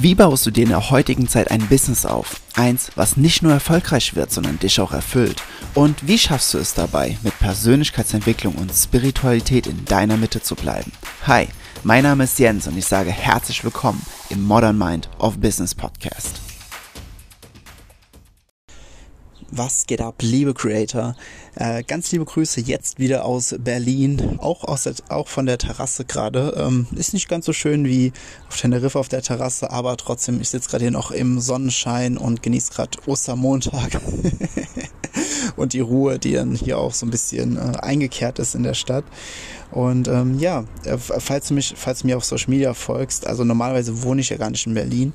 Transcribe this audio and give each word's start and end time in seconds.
Wie 0.00 0.14
baust 0.14 0.46
du 0.46 0.52
dir 0.52 0.62
in 0.62 0.68
der 0.68 0.90
heutigen 0.90 1.26
Zeit 1.26 1.50
ein 1.50 1.66
Business 1.66 2.06
auf? 2.06 2.40
Eins, 2.54 2.92
was 2.94 3.16
nicht 3.16 3.42
nur 3.42 3.52
erfolgreich 3.52 4.14
wird, 4.14 4.30
sondern 4.30 4.60
dich 4.60 4.80
auch 4.80 4.92
erfüllt. 4.92 5.42
Und 5.74 6.06
wie 6.06 6.18
schaffst 6.18 6.54
du 6.54 6.58
es 6.58 6.72
dabei, 6.72 7.18
mit 7.24 7.36
Persönlichkeitsentwicklung 7.40 8.54
und 8.54 8.72
Spiritualität 8.72 9.66
in 9.66 9.84
deiner 9.86 10.16
Mitte 10.16 10.40
zu 10.40 10.54
bleiben? 10.54 10.92
Hi, 11.26 11.48
mein 11.82 12.04
Name 12.04 12.24
ist 12.24 12.38
Jens 12.38 12.68
und 12.68 12.78
ich 12.78 12.86
sage 12.86 13.10
herzlich 13.10 13.64
willkommen 13.64 14.00
im 14.30 14.40
Modern 14.44 14.78
Mind 14.78 15.08
of 15.18 15.40
Business 15.40 15.74
Podcast. 15.74 16.47
Was 19.50 19.86
geht 19.86 20.02
ab, 20.02 20.16
liebe 20.20 20.52
Creator? 20.52 21.16
Äh, 21.54 21.82
ganz 21.82 22.12
liebe 22.12 22.26
Grüße 22.26 22.60
jetzt 22.60 22.98
wieder 22.98 23.24
aus 23.24 23.54
Berlin, 23.58 24.38
auch, 24.42 24.62
aus 24.62 24.82
der, 24.82 24.92
auch 25.08 25.26
von 25.26 25.46
der 25.46 25.56
Terrasse 25.56 26.04
gerade. 26.04 26.54
Ähm, 26.58 26.86
ist 26.94 27.14
nicht 27.14 27.30
ganz 27.30 27.46
so 27.46 27.54
schön 27.54 27.86
wie 27.86 28.12
auf 28.48 28.60
Teneriffa 28.60 28.98
auf 28.98 29.08
der 29.08 29.22
Terrasse, 29.22 29.70
aber 29.70 29.96
trotzdem, 29.96 30.42
ich 30.42 30.50
sitze 30.50 30.68
gerade 30.68 30.84
hier 30.84 30.90
noch 30.90 31.10
im 31.12 31.40
Sonnenschein 31.40 32.18
und 32.18 32.42
genieße 32.42 32.72
gerade 32.72 32.98
Ostermontag 33.06 34.02
und 35.56 35.72
die 35.72 35.80
Ruhe, 35.80 36.18
die 36.18 36.34
dann 36.34 36.54
hier 36.54 36.76
auch 36.76 36.92
so 36.92 37.06
ein 37.06 37.10
bisschen 37.10 37.56
äh, 37.56 37.78
eingekehrt 37.78 38.38
ist 38.38 38.54
in 38.54 38.64
der 38.64 38.74
Stadt. 38.74 39.04
Und 39.70 40.08
ähm, 40.08 40.38
ja, 40.38 40.64
äh, 40.84 40.96
falls 40.98 41.48
du 41.48 41.54
mich, 41.54 41.74
falls 41.76 42.00
du 42.00 42.06
mir 42.06 42.16
auf 42.16 42.24
Social 42.24 42.50
Media 42.50 42.74
folgst, 42.74 43.26
also 43.26 43.44
normalerweise 43.44 44.02
wohne 44.02 44.20
ich 44.20 44.30
ja 44.30 44.36
gar 44.36 44.50
nicht 44.50 44.66
in 44.66 44.74
Berlin, 44.74 45.12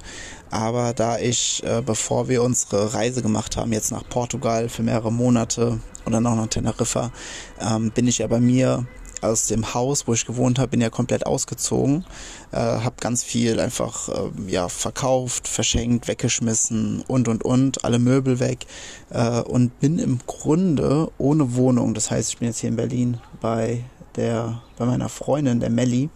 aber 0.54 0.94
da 0.94 1.18
ich, 1.18 1.64
äh, 1.64 1.82
bevor 1.84 2.30
wir 2.30 2.44
unsere 2.44 2.94
Reise 2.94 3.24
gemacht 3.24 3.58
haben, 3.58 3.74
jetzt 3.74 3.92
nach 3.92 4.08
Portugal 4.08 4.70
für 4.70 4.84
mehrere 4.84 5.12
Monate 5.12 5.80
und 6.06 6.12
dann 6.12 6.28
auch 6.28 6.36
nach 6.36 6.48
Teneriffa, 6.48 7.12
ähm, 7.60 7.90
bin 7.90 8.08
ich 8.08 8.20
ja 8.20 8.28
bei 8.28 8.40
mir 8.40 8.86
aus 9.22 9.48
dem 9.48 9.74
Haus, 9.74 10.08
wo 10.08 10.14
ich 10.14 10.26
gewohnt 10.26 10.60
habe, 10.60 10.68
bin 10.68 10.82
ja 10.82 10.92
komplett 10.92 11.26
ausgezogen, 11.26 12.06
äh, 12.52 12.58
habe 12.58 12.98
ganz 13.00 13.24
viel 13.24 13.60
einfach 13.60 14.10
äh, 14.10 14.52
ja 14.52 14.70
verkauft, 14.70 15.48
verschenkt, 15.48 16.08
weggeschmissen 16.08 17.04
und 17.08 17.28
und 17.28 17.44
und 17.44 17.84
alle 17.84 17.98
Möbel 17.98 18.40
weg 18.40 18.68
äh, 19.10 19.40
und 19.42 19.80
bin 19.80 19.98
im 19.98 20.20
Grunde 20.28 21.10
ohne 21.18 21.56
Wohnung. 21.56 21.96
Das 21.96 22.12
heißt, 22.12 22.30
ich 22.30 22.38
bin 22.38 22.50
jetzt 22.50 22.60
hier 22.60 22.70
in 22.70 22.76
Berlin 22.76 23.18
bei 23.42 23.84
der 24.18 24.62
bei 24.78 24.86
meiner 24.86 25.10
Freundin, 25.10 25.60
der 25.60 25.72
Melli 25.72 26.12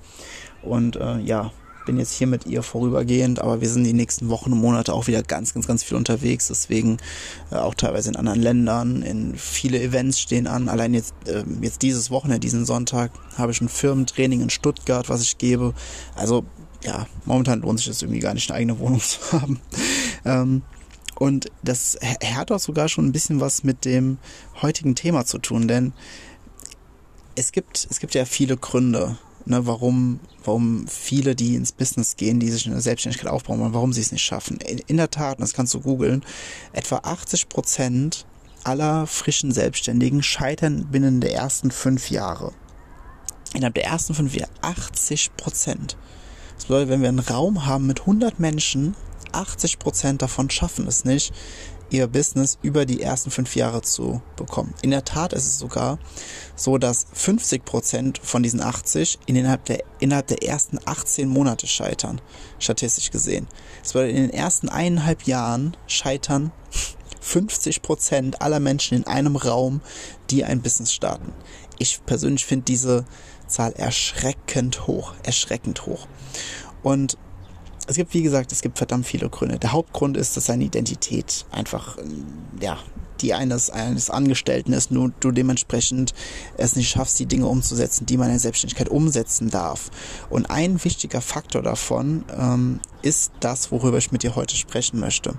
und 0.62 0.96
äh, 0.96 1.18
ja 1.20 1.52
bin 1.88 1.98
jetzt 1.98 2.14
hier 2.14 2.28
mit 2.28 2.46
ihr 2.46 2.62
vorübergehend, 2.62 3.40
aber 3.42 3.62
wir 3.62 3.70
sind 3.70 3.84
die 3.84 3.94
nächsten 3.94 4.30
Wochen 4.30 4.52
und 4.52 4.60
Monate 4.60 4.94
auch 4.94 5.08
wieder 5.08 5.24
ganz, 5.24 5.56
ganz, 5.56 5.66
ganz 5.66 5.84
viel 5.84 5.98
unterwegs. 5.98 6.50
Deswegen 6.50 6.98
äh, 7.50 7.56
auch 7.56 7.74
teilweise 7.74 8.10
in 8.10 8.16
anderen 8.16 8.42
Ländern. 8.42 9.02
In 9.02 9.36
viele 9.36 9.82
Events 9.82 10.20
stehen 10.20 10.46
an. 10.46 10.70
Allein 10.70 10.94
jetzt, 10.94 11.16
äh, 11.26 11.44
jetzt 11.62 11.82
dieses 11.82 12.12
Wochenende, 12.12 12.42
diesen 12.42 12.66
Sonntag, 12.66 13.12
habe 13.38 13.52
ich 13.52 13.62
ein 13.62 13.70
Firmentraining 13.70 14.42
in 14.42 14.50
Stuttgart, 14.52 15.10
was 15.10 15.22
ich 15.22 15.40
gebe. 15.40 15.74
Also 16.16 16.46
ja, 16.84 17.08
momentan 17.26 17.62
lohnt 17.62 17.80
sich 17.80 17.88
das 17.88 18.02
irgendwie 18.02 18.20
gar 18.20 18.34
nicht, 18.34 18.52
eine 18.52 18.60
eigene 18.60 18.80
Wohnung 18.80 19.00
zu 19.02 19.20
haben. 19.32 19.60
Ähm, 20.26 20.62
und 21.16 21.48
das 21.64 21.98
hat 22.24 22.52
auch 22.52 22.60
sogar 22.60 22.90
schon 22.90 23.06
ein 23.06 23.12
bisschen 23.12 23.40
was 23.40 23.64
mit 23.64 23.86
dem 23.86 24.20
heutigen 24.62 24.94
Thema 24.94 25.26
zu 25.26 25.40
tun, 25.40 25.68
denn 25.68 25.94
es 27.36 27.52
gibt, 27.52 27.88
es 27.90 28.00
gibt 28.00 28.14
ja 28.14 28.26
viele 28.26 28.58
Gründe, 28.58 29.18
ne, 29.48 29.66
warum, 29.66 30.20
warum 30.44 30.88
viele, 30.88 31.36
die 31.36 31.56
ins 31.56 31.72
Business 31.72 32.16
gehen, 32.16 32.40
die 32.40 32.50
sich 32.50 32.68
eine 32.68 32.82
Selbstständigkeit 32.82 33.32
aufbauen 33.32 33.60
wollen, 33.60 33.74
warum 33.74 33.94
sie 33.94 34.02
es 34.02 34.12
nicht 34.12 34.24
schaffen. 34.24 34.58
In, 34.58 34.80
in 34.80 34.98
der 34.98 35.12
Tat, 35.12 35.40
das 35.40 35.54
kannst 35.54 35.74
du 35.74 35.80
googeln, 35.80 36.24
etwa 36.74 36.98
80 36.98 37.50
Prozent 37.50 38.26
aller 38.64 39.08
frischen 39.08 39.52
Selbstständigen 39.52 40.22
scheitern 40.24 40.88
binnen 40.92 41.22
der 41.22 41.34
ersten 41.34 41.72
fünf 41.72 42.10
Jahre. 42.10 42.54
Innerhalb 43.54 43.76
der 43.76 43.86
ersten 43.86 44.14
fünf 44.14 44.36
Jahre 44.36 44.52
80 44.62 45.36
Prozent. 45.38 45.98
Das 46.56 46.66
bedeutet, 46.66 46.90
wenn 46.90 47.02
wir 47.02 47.10
einen 47.10 47.20
Raum 47.20 47.66
haben 47.66 47.88
mit 47.88 48.02
100 48.02 48.40
Menschen, 48.40 48.96
80 49.32 49.80
Prozent 49.80 50.22
davon 50.22 50.50
schaffen 50.50 50.88
es 50.88 51.06
nicht, 51.06 51.34
ihr 51.90 52.08
Business 52.08 52.58
über 52.62 52.86
die 52.86 53.02
ersten 53.02 53.32
fünf 53.32 53.56
Jahre 53.56 53.82
zu 53.82 54.22
bekommen. 54.36 54.74
In 54.82 54.92
der 54.92 55.06
Tat 55.06 55.34
ist 55.34 55.46
es 55.46 55.60
sogar 55.60 56.00
so, 56.56 56.78
dass 56.78 57.08
50 57.14 57.66
Prozent 57.66 58.20
von 58.22 58.44
diesen 58.44 58.62
80 58.62 59.20
innerhalb 59.26 59.66
der, 59.66 59.84
innerhalb 60.00 60.28
der 60.28 60.44
ersten 60.44 60.80
18 60.86 61.28
Monate 61.28 61.68
scheitern, 61.68 62.22
statistisch 62.60 63.12
gesehen. 63.12 63.48
Das 63.82 63.94
bedeutet, 63.94 64.16
in 64.16 64.24
den 64.24 64.34
ersten 64.34 64.70
eineinhalb 64.70 65.24
Jahren 65.24 65.78
scheitern 65.88 66.52
50 67.22 67.82
Prozent 67.82 68.42
aller 68.42 68.60
Menschen 68.60 68.98
in 68.98 69.08
einem 69.08 69.36
Raum, 69.36 69.82
die 70.30 70.46
ein 70.46 70.62
Business 70.62 70.94
starten. 70.94 71.34
Ich 71.78 72.04
persönlich 72.06 72.46
finde 72.46 72.66
diese 72.66 73.06
Zahl 73.48 73.74
erschreckend 73.74 74.88
hoch, 74.88 75.14
erschreckend 75.24 75.86
hoch. 75.86 76.08
Und 76.84 77.18
es 77.88 77.96
gibt, 77.96 78.14
wie 78.14 78.22
gesagt, 78.22 78.52
es 78.52 78.62
gibt 78.62 78.78
verdammt 78.78 79.06
viele 79.06 79.30
Gründe. 79.30 79.58
Der 79.58 79.72
Hauptgrund 79.72 80.18
ist, 80.18 80.36
dass 80.38 80.46
seine 80.46 80.66
Identität 80.66 81.46
einfach, 81.52 81.98
ähm, 81.98 82.26
ja, 82.62 82.78
die 83.22 83.34
eines, 83.34 83.72
eines 83.72 84.10
Angestellten 84.10 84.74
ist, 84.74 84.92
nur 84.92 85.12
du 85.22 85.32
dementsprechend 85.32 86.14
es 86.58 86.76
nicht 86.76 86.90
schaffst, 86.90 87.18
die 87.18 87.26
Dinge 87.26 87.48
umzusetzen, 87.48 88.06
die 88.06 88.18
man 88.18 88.28
in 88.28 88.34
der 88.34 88.40
Selbstständigkeit 88.40 88.90
umsetzen 88.90 89.50
darf. 89.50 89.90
Und 90.30 90.52
ein 90.52 90.84
wichtiger 90.84 91.22
Faktor 91.22 91.64
davon 91.64 92.26
ähm, 92.38 92.80
ist 93.02 93.32
das, 93.40 93.72
worüber 93.72 93.98
ich 93.98 94.12
mit 94.12 94.22
dir 94.22 94.36
heute 94.36 94.56
sprechen 94.56 95.00
möchte. 95.00 95.34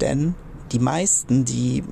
Denn 0.00 0.34
die 0.72 0.78
meisten, 0.78 1.44
die 1.44 1.82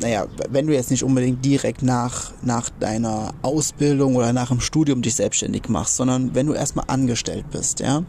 naja, 0.00 0.26
wenn 0.50 0.66
du 0.66 0.74
jetzt 0.74 0.90
nicht 0.90 1.02
unbedingt 1.02 1.44
direkt 1.44 1.82
nach, 1.82 2.32
nach 2.42 2.70
deiner 2.80 3.34
Ausbildung 3.42 4.16
oder 4.16 4.32
nach 4.32 4.48
dem 4.48 4.60
Studium 4.60 5.02
dich 5.02 5.14
selbstständig 5.14 5.68
machst, 5.68 5.96
sondern 5.96 6.34
wenn 6.34 6.46
du 6.46 6.54
erstmal 6.54 6.84
angestellt 6.88 7.46
bist, 7.50 7.80
ja. 7.80 8.04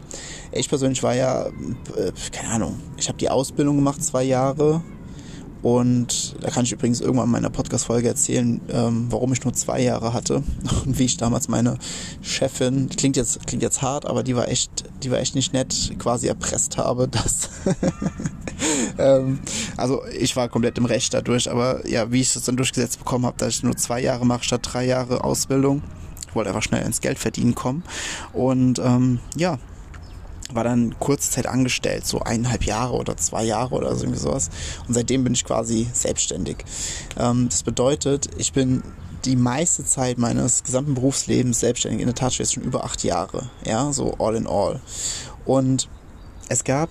Ich 0.52 0.68
persönlich 0.68 1.02
war 1.02 1.14
ja, 1.14 1.46
äh, 1.46 2.12
keine 2.32 2.48
Ahnung, 2.54 2.80
ich 2.96 3.08
habe 3.08 3.18
die 3.18 3.28
Ausbildung 3.28 3.76
gemacht, 3.76 4.02
zwei 4.02 4.22
Jahre, 4.22 4.82
und 5.62 6.36
da 6.40 6.48
kann 6.48 6.64
ich 6.64 6.72
übrigens 6.72 7.00
irgendwann 7.00 7.26
in 7.26 7.32
meiner 7.32 7.50
Podcast-Folge 7.50 8.08
erzählen, 8.08 8.60
ähm, 8.70 9.06
warum 9.10 9.32
ich 9.32 9.44
nur 9.44 9.52
zwei 9.52 9.82
Jahre 9.82 10.14
hatte 10.14 10.42
und 10.86 10.98
wie 10.98 11.04
ich 11.04 11.16
damals 11.18 11.48
meine 11.48 11.76
Chefin, 12.22 12.88
klingt 12.88 13.16
jetzt, 13.16 13.46
klingt 13.46 13.62
jetzt 13.62 13.82
hart, 13.82 14.06
aber 14.06 14.22
die 14.22 14.34
war 14.34 14.48
echt, 14.48 14.70
die 15.02 15.10
war 15.10 15.18
echt 15.18 15.34
nicht 15.34 15.52
nett, 15.52 15.92
quasi 15.98 16.28
erpresst 16.28 16.78
habe, 16.78 17.08
dass, 17.08 17.50
ähm, 18.98 19.40
also 19.76 20.02
ich 20.06 20.36
war 20.36 20.48
komplett 20.48 20.78
im 20.78 20.84
Recht 20.84 21.12
dadurch, 21.14 21.50
aber 21.50 21.86
ja, 21.88 22.10
wie 22.12 22.20
ich 22.20 22.32
das 22.32 22.44
dann 22.44 22.56
durchgesetzt 22.56 22.98
bekommen 22.98 23.26
habe, 23.26 23.36
dass 23.38 23.56
ich 23.56 23.62
nur 23.62 23.76
zwei 23.76 24.00
Jahre 24.00 24.26
mache 24.26 24.44
statt 24.44 24.60
drei 24.62 24.84
Jahre 24.84 25.24
Ausbildung. 25.24 25.82
Ich 26.28 26.34
wollte 26.34 26.50
einfach 26.50 26.62
schnell 26.62 26.84
ins 26.84 27.00
Geld 27.00 27.18
verdienen 27.18 27.54
kommen. 27.54 27.82
Und 28.32 28.78
ähm, 28.78 29.18
ja, 29.36 29.58
war 30.54 30.64
dann 30.64 30.98
kurze 30.98 31.30
Zeit 31.30 31.46
angestellt, 31.46 32.06
so 32.06 32.20
eineinhalb 32.20 32.64
Jahre 32.64 32.94
oder 32.94 33.16
zwei 33.16 33.44
Jahre 33.44 33.74
oder 33.74 33.94
so 33.94 34.04
irgendwie 34.04 34.20
sowas. 34.20 34.50
Und 34.86 34.94
seitdem 34.94 35.24
bin 35.24 35.34
ich 35.34 35.44
quasi 35.44 35.88
selbstständig. 35.92 36.58
Ähm, 37.18 37.48
das 37.48 37.62
bedeutet, 37.62 38.28
ich 38.36 38.52
bin 38.52 38.82
die 39.24 39.36
meiste 39.36 39.84
Zeit 39.84 40.18
meines 40.18 40.62
gesamten 40.62 40.94
Berufslebens 40.94 41.60
selbstständig. 41.60 42.00
In 42.00 42.06
der 42.06 42.14
Tat 42.14 42.38
jetzt 42.38 42.54
schon 42.54 42.62
über 42.62 42.84
acht 42.84 43.04
Jahre. 43.04 43.50
Ja, 43.64 43.92
so 43.92 44.14
all 44.18 44.34
in 44.34 44.46
all. 44.46 44.80
Und 45.44 45.88
es 46.48 46.64
gab 46.64 46.88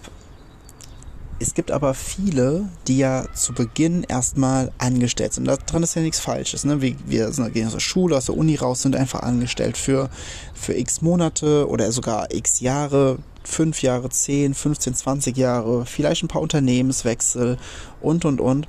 es 1.40 1.54
gibt 1.54 1.72
aber 1.72 1.94
viele, 1.94 2.68
die 2.88 2.98
ja 2.98 3.26
zu 3.34 3.54
Beginn 3.54 4.04
erstmal 4.04 4.72
angestellt 4.78 5.34
sind. 5.34 5.48
Daran 5.48 5.84
ist 5.84 5.96
ja 5.96 6.02
nichts 6.02 6.20
Falsches. 6.20 6.66
Ne? 6.66 6.82
Wir, 6.82 6.96
wir 7.06 7.30
gehen 7.50 7.68
aus 7.68 7.74
der 7.74 7.80
Schule, 7.80 8.18
aus 8.18 8.26
der 8.26 8.38
Uni 8.38 8.56
raus, 8.56 8.82
sind 8.82 8.96
einfach 8.96 9.22
angestellt 9.22 9.78
für, 9.78 10.10
für 10.54 10.74
x 10.74 11.02
Monate 11.02 11.68
oder 11.70 11.92
sogar 11.92 12.34
x 12.34 12.60
Jahre, 12.60 13.20
fünf 13.44 13.82
Jahre, 13.82 14.10
zehn, 14.10 14.54
15, 14.54 14.96
20 14.96 15.38
Jahre, 15.38 15.86
vielleicht 15.86 16.24
ein 16.24 16.28
paar 16.28 16.42
Unternehmenswechsel 16.42 17.58
und, 18.02 18.26
und, 18.26 18.42
und. 18.42 18.68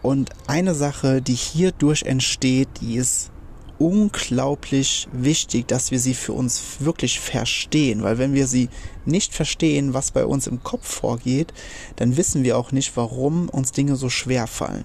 Und 0.00 0.30
eine 0.46 0.74
Sache, 0.74 1.20
die 1.20 1.34
hierdurch 1.34 2.04
entsteht, 2.04 2.68
die 2.80 2.96
ist 2.96 3.30
unglaublich 3.78 5.08
wichtig, 5.12 5.68
dass 5.68 5.90
wir 5.90 6.00
sie 6.00 6.14
für 6.14 6.32
uns 6.32 6.62
wirklich 6.80 7.20
verstehen, 7.20 8.02
weil 8.02 8.18
wenn 8.18 8.34
wir 8.34 8.46
sie 8.46 8.68
nicht 9.04 9.34
verstehen, 9.34 9.94
was 9.94 10.10
bei 10.10 10.26
uns 10.26 10.46
im 10.46 10.62
Kopf 10.62 10.86
vorgeht, 10.86 11.52
dann 11.96 12.16
wissen 12.16 12.42
wir 12.42 12.58
auch 12.58 12.72
nicht, 12.72 12.96
warum 12.96 13.48
uns 13.48 13.72
Dinge 13.72 13.96
so 13.96 14.08
schwer 14.08 14.46
fallen. 14.46 14.84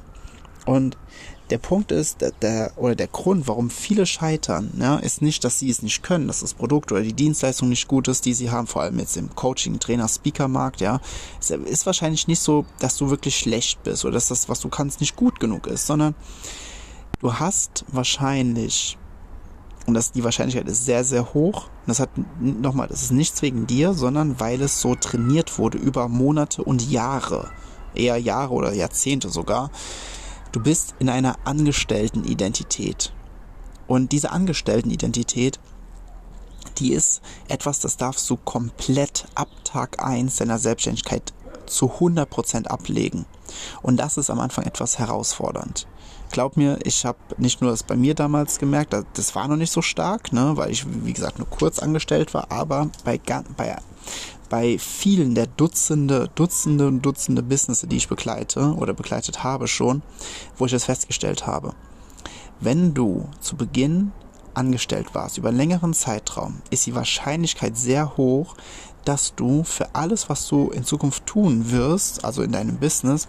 Und 0.65 0.97
der 1.49 1.57
Punkt 1.57 1.91
ist, 1.91 2.21
der, 2.21 2.31
der, 2.31 2.71
oder 2.77 2.95
der 2.95 3.07
Grund, 3.07 3.47
warum 3.47 3.69
viele 3.69 4.05
scheitern, 4.05 4.71
ja, 4.79 4.95
ist 4.95 5.21
nicht, 5.21 5.43
dass 5.43 5.59
sie 5.59 5.69
es 5.69 5.81
nicht 5.81 6.01
können, 6.01 6.27
dass 6.27 6.39
das 6.39 6.53
Produkt 6.53 6.91
oder 6.91 7.01
die 7.01 7.13
Dienstleistung 7.13 7.69
nicht 7.69 7.87
gut 7.87 8.07
ist, 8.07 8.25
die 8.25 8.33
sie 8.33 8.49
haben, 8.49 8.65
vor 8.65 8.81
allem 8.81 8.97
jetzt 8.97 9.17
im 9.17 9.35
Coaching, 9.35 9.79
Trainer, 9.79 10.07
Speaker 10.07 10.47
Markt, 10.47 10.79
ja. 10.79 11.01
Es 11.39 11.51
ist 11.51 11.85
wahrscheinlich 11.85 12.27
nicht 12.27 12.39
so, 12.39 12.65
dass 12.79 12.95
du 12.95 13.09
wirklich 13.09 13.37
schlecht 13.37 13.83
bist 13.83 14.05
oder 14.05 14.13
dass 14.13 14.29
das, 14.29 14.47
was 14.47 14.61
du 14.61 14.69
kannst, 14.69 15.01
nicht 15.01 15.15
gut 15.15 15.39
genug 15.39 15.67
ist, 15.67 15.85
sondern 15.85 16.15
du 17.23 17.33
hast 17.33 17.85
wahrscheinlich, 17.87 18.97
und 19.87 19.93
das, 19.93 20.11
die 20.11 20.23
Wahrscheinlichkeit 20.23 20.67
ist 20.67 20.85
sehr, 20.85 21.03
sehr 21.03 21.33
hoch, 21.33 21.67
und 21.67 21.87
das 21.87 21.99
hat, 21.99 22.09
nochmal, 22.39 22.89
das 22.89 23.01
ist 23.01 23.11
nichts 23.11 23.41
wegen 23.41 23.65
dir, 23.65 23.93
sondern 23.93 24.39
weil 24.39 24.61
es 24.61 24.81
so 24.81 24.93
trainiert 24.93 25.57
wurde 25.57 25.77
über 25.77 26.09
Monate 26.09 26.63
und 26.63 26.87
Jahre, 26.89 27.49
eher 27.95 28.17
Jahre 28.17 28.53
oder 28.53 28.73
Jahrzehnte 28.73 29.29
sogar. 29.29 29.71
Du 30.51 30.61
bist 30.61 30.95
in 30.99 31.09
einer 31.09 31.37
Angestelltenidentität. 31.45 33.13
Und 33.87 34.11
diese 34.11 34.31
Angestelltenidentität, 34.31 35.59
die 36.77 36.91
ist 36.91 37.21
etwas, 37.47 37.79
das 37.79 37.97
darfst 37.97 38.29
du 38.29 38.37
komplett 38.37 39.25
ab 39.35 39.49
Tag 39.63 40.03
1 40.03 40.37
deiner 40.37 40.59
Selbstständigkeit 40.59 41.33
zu 41.67 41.89
100% 41.89 42.67
ablegen. 42.67 43.25
Und 43.81 43.97
das 43.97 44.17
ist 44.17 44.29
am 44.29 44.39
Anfang 44.39 44.65
etwas 44.65 44.99
herausfordernd. 44.99 45.87
Glaub 46.33 46.57
mir, 46.57 46.79
ich 46.83 47.05
habe 47.05 47.19
nicht 47.37 47.61
nur 47.61 47.69
das 47.69 47.83
bei 47.83 47.95
mir 47.95 48.15
damals 48.15 48.57
gemerkt, 48.57 48.95
das 49.13 49.35
war 49.35 49.47
noch 49.47 49.55
nicht 49.55 49.71
so 49.71 49.83
stark, 49.83 50.33
ne, 50.33 50.53
weil 50.55 50.71
ich, 50.71 50.83
wie 51.05 51.13
gesagt, 51.13 51.37
nur 51.37 51.47
kurz 51.47 51.77
angestellt 51.77 52.33
war, 52.33 52.51
aber 52.51 52.89
bei, 53.05 53.19
bei, 53.55 53.77
bei 54.49 54.79
vielen 54.79 55.35
der 55.35 55.45
Dutzende, 55.45 56.31
Dutzende 56.33 56.87
und 56.87 57.03
Dutzende 57.03 57.43
Businesses, 57.43 57.87
die 57.87 57.97
ich 57.97 58.07
begleite 58.07 58.73
oder 58.73 58.95
begleitet 58.95 59.43
habe 59.43 59.67
schon, 59.67 60.01
wo 60.57 60.65
ich 60.65 60.71
das 60.71 60.85
festgestellt 60.85 61.45
habe. 61.45 61.75
Wenn 62.59 62.95
du 62.95 63.29
zu 63.39 63.55
Beginn 63.55 64.11
angestellt 64.55 65.13
warst 65.13 65.37
über 65.37 65.49
einen 65.49 65.57
längeren 65.57 65.93
Zeitraum, 65.93 66.63
ist 66.71 66.87
die 66.87 66.95
Wahrscheinlichkeit 66.95 67.77
sehr 67.77 68.17
hoch, 68.17 68.55
dass 69.05 69.35
du 69.35 69.63
für 69.63 69.93
alles, 69.93 70.29
was 70.29 70.47
du 70.47 70.69
in 70.69 70.83
Zukunft 70.83 71.25
tun 71.25 71.71
wirst, 71.71 72.23
also 72.23 72.41
in 72.41 72.51
deinem 72.51 72.77
Business, 72.77 73.27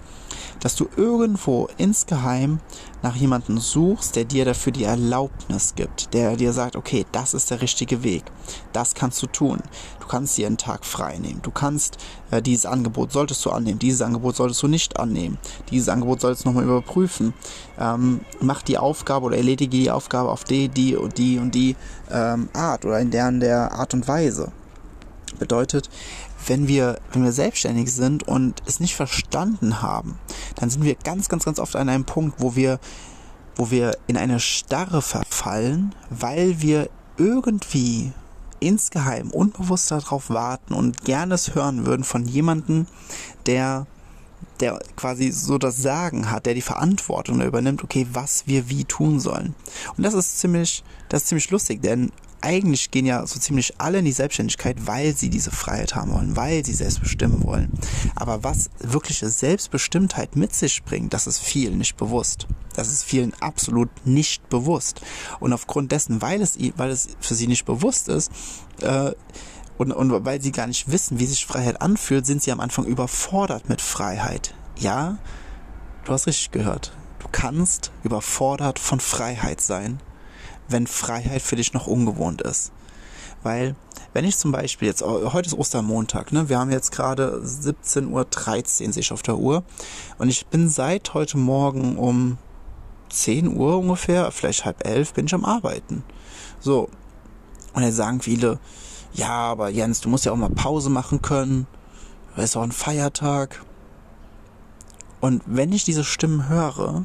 dass 0.61 0.77
du 0.77 0.89
irgendwo 0.97 1.69
insgeheim 1.77 2.61
nach 3.03 3.17
jemandem 3.17 3.59
suchst, 3.59 4.17
der 4.17 4.25
dir 4.25 4.45
dafür 4.45 4.73
die 4.73 4.85
Erlaubnis 4.85 5.75
gibt, 5.75 6.15
der 6.15 6.37
dir 6.37 6.53
sagt, 6.53 6.77
okay, 6.77 7.05
das 7.13 7.35
ist 7.35 7.51
der 7.51 7.61
richtige 7.61 8.03
Weg, 8.03 8.25
das 8.73 8.95
kannst 8.95 9.23
du 9.23 9.27
tun. 9.27 9.61
Du 10.01 10.07
kannst 10.09 10.37
dir 10.37 10.47
einen 10.47 10.59
Tag 10.59 10.85
frei 10.85 11.17
nehmen. 11.17 11.41
Du 11.43 11.51
kannst 11.51 11.97
äh, 12.31 12.43
dieses 12.43 12.67
Angebot 12.67 13.11
solltest 13.11 13.45
du 13.45 13.51
annehmen, 13.51 13.79
dieses 13.79 14.03
Angebot 14.03 14.37
solltest 14.37 14.63
du 14.63 14.69
nicht 14.69 15.01
annehmen, 15.01 15.39
dieses 15.71 15.89
Angebot 15.89 16.21
solltest 16.21 16.45
du 16.45 16.51
nochmal 16.51 16.65
überprüfen. 16.65 17.33
Ähm, 17.79 18.21
mach 18.41 18.63
die 18.63 18.77
Aufgabe 18.77 19.27
oder 19.27 19.39
erledige 19.39 19.79
die 19.79 19.91
Aufgabe 19.91 20.31
auf 20.31 20.45
die, 20.45 20.69
die 20.69 20.95
und 20.95 21.17
die 21.17 21.39
und 21.39 21.55
die 21.55 21.77
ähm, 22.11 22.49
Art 22.53 22.85
oder 22.85 23.01
in 23.01 23.11
deren 23.11 23.41
der 23.41 23.73
Art 23.73 23.95
und 23.95 24.07
Weise. 24.07 24.53
Bedeutet, 25.39 25.91
wenn 26.47 26.69
wir, 26.69 27.01
wenn 27.13 27.25
wir 27.25 27.33
selbstständig 27.33 27.93
sind 27.93 28.27
und 28.27 28.63
es 28.67 28.81
nicht 28.81 28.95
verstanden 28.95 29.83
haben, 29.83 30.19
dann 30.57 30.71
sind 30.71 30.85
wir 30.85 30.95
ganz, 30.95 31.29
ganz, 31.29 31.45
ganz 31.45 31.59
oft 31.59 31.77
an 31.77 31.89
einem 31.89 32.05
Punkt, 32.05 32.41
wo 32.41 32.57
wir, 32.57 32.79
wo 33.57 33.71
wir 33.71 33.97
in 34.07 34.17
eine 34.17 34.41
Starre 34.41 35.03
verfallen, 35.03 35.95
weil 36.11 36.61
wir 36.61 36.89
irgendwie 37.17 38.13
insgeheim 38.61 39.31
unbewusst 39.31 39.91
darauf 39.91 40.31
warten 40.31 40.75
und 40.75 41.05
gerne 41.05 41.35
es 41.35 41.55
hören 41.55 41.87
würden 41.87 42.05
von 42.05 42.27
jemandem, 42.27 42.87
der 43.47 43.87
der 44.61 44.79
quasi 44.97 45.31
so 45.33 45.59
das 45.59 45.79
Sagen 45.79 46.31
hat, 46.31 46.47
der 46.47 46.55
die 46.55 46.63
Verantwortung 46.63 47.41
übernimmt, 47.41 47.83
okay, 47.83 48.07
was 48.13 48.47
wir 48.47 48.69
wie 48.69 48.85
tun 48.85 49.19
sollen. 49.21 49.55
Und 49.97 50.05
das 50.05 50.15
ist 50.15 50.39
ziemlich, 50.39 50.85
das 51.09 51.23
ist 51.23 51.29
ziemlich 51.29 51.51
lustig, 51.51 51.83
denn 51.83 52.13
eigentlich 52.45 52.91
gehen 52.91 53.07
ja 53.07 53.27
so 53.27 53.41
ziemlich 53.41 53.75
alle 53.79 53.99
in 53.99 54.05
die 54.05 54.13
Selbstständigkeit, 54.13 54.87
weil 54.87 55.17
sie 55.17 55.31
diese 55.31 55.51
Freiheit 55.51 55.95
haben 55.95 56.13
wollen, 56.13 56.37
weil 56.37 56.65
sie 56.65 56.75
selbst 56.75 57.01
bestimmen 57.01 57.43
wollen. 57.43 57.73
Aber 58.15 58.45
was 58.45 58.71
wirkliche 58.79 59.29
Selbstbestimmtheit 59.29 60.37
mit 60.37 60.55
sich 60.55 60.85
bringt, 60.85 61.15
das 61.15 61.27
ist 61.27 61.39
vielen 61.39 61.79
nicht 61.79 61.97
bewusst. 61.97 62.47
Das 62.75 62.93
ist 62.93 63.03
vielen 63.03 63.33
absolut 63.41 63.89
nicht 64.05 64.49
bewusst. 64.51 65.01
Und 65.41 65.53
aufgrund 65.53 65.91
dessen, 65.91 66.21
weil 66.21 66.43
es, 66.43 66.59
weil 66.77 66.91
es 66.91 67.09
für 67.19 67.35
sie 67.35 67.47
nicht 67.47 67.65
bewusst 67.65 68.09
ist, 68.09 68.31
äh, 68.81 69.13
und, 69.77 69.91
und 69.91 70.25
weil 70.25 70.41
sie 70.41 70.53
gar 70.53 70.69
nicht 70.69 70.93
wissen, 70.93 71.19
wie 71.19 71.27
sich 71.27 71.47
Freiheit 71.47 71.83
anfühlt, 71.83 72.27
sind 72.27 72.43
sie 72.43 72.53
am 72.53 72.61
Anfang 72.61 72.85
überfordert 72.85 73.69
mit 73.69 73.81
Freiheit. 73.81 74.55
Ja, 74.79 75.19
du 76.05 76.13
hast 76.13 76.27
richtig 76.27 76.53
gehört. 76.53 76.97
Du 77.19 77.27
kannst 77.33 77.91
überfordert 78.05 78.79
von 78.79 79.01
Freiheit 79.01 79.61
sein 79.61 79.99
wenn 80.69 80.87
Freiheit 80.87 81.43
für 81.43 81.57
dich 81.57 81.73
noch 81.73 81.87
ungewohnt 81.87 82.43
ist. 82.43 82.73
Weil, 83.43 83.77
wenn 84.15 84.25
ich 84.25 84.39
zum 84.39 84.53
Beispiel 84.53 84.89
jetzt, 84.89 85.03
heute 85.03 85.49
ist 85.49 85.55
Ostermontag, 85.55 86.33
ne? 86.33 86.49
Wir 86.49 86.59
haben 86.59 86.71
jetzt 86.71 86.93
gerade 86.93 87.43
17.13 87.45 88.09
Uhr, 88.11 88.27
sehe 88.93 89.01
ich 89.01 89.13
auf 89.13 89.23
der 89.23 89.37
Uhr. 89.37 89.65
Und 90.19 90.31
ich 90.31 90.47
bin 90.47 90.69
seit 90.69 91.13
heute 91.13 91.37
Morgen 91.37 91.99
um 91.99 92.39
10 93.11 93.55
Uhr 93.57 93.79
ungefähr, 93.79 94.31
vielleicht 94.31 94.65
halb 94.65 94.87
elf, 94.87 95.13
bin 95.13 95.27
ich 95.27 95.35
am 95.35 95.45
Arbeiten. 95.45 96.05
So. 96.61 96.89
Und 97.75 97.83
jetzt 97.83 97.97
sagen 97.97 98.21
viele, 98.21 98.59
ja, 99.13 99.31
aber 99.31 99.69
Jens, 99.69 100.01
du 100.01 100.09
musst 100.09 100.25
ja 100.25 100.33
auch 100.33 100.37
mal 100.37 100.51
Pause 100.51 100.91
machen 100.91 101.21
können. 101.21 101.67
Es 102.37 102.45
ist 102.45 102.57
auch 102.57 102.63
ein 102.63 102.73
Feiertag. 102.73 103.63
Und 105.21 105.43
wenn 105.47 105.73
ich 105.73 105.85
diese 105.85 106.05
Stimmen 106.05 106.49
höre, 106.49 107.05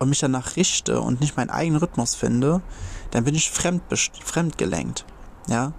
und 0.00 0.08
mich 0.08 0.18
danach 0.18 0.56
richte 0.56 1.00
und 1.00 1.20
nicht 1.20 1.36
meinen 1.36 1.50
eigenen 1.50 1.78
Rhythmus 1.80 2.16
finde, 2.16 2.62
dann 3.12 3.24
bin 3.24 3.34
ich 3.34 3.50
fremd, 3.50 3.82
fremdgelenkt. 4.24 5.04
Ja, 5.46 5.72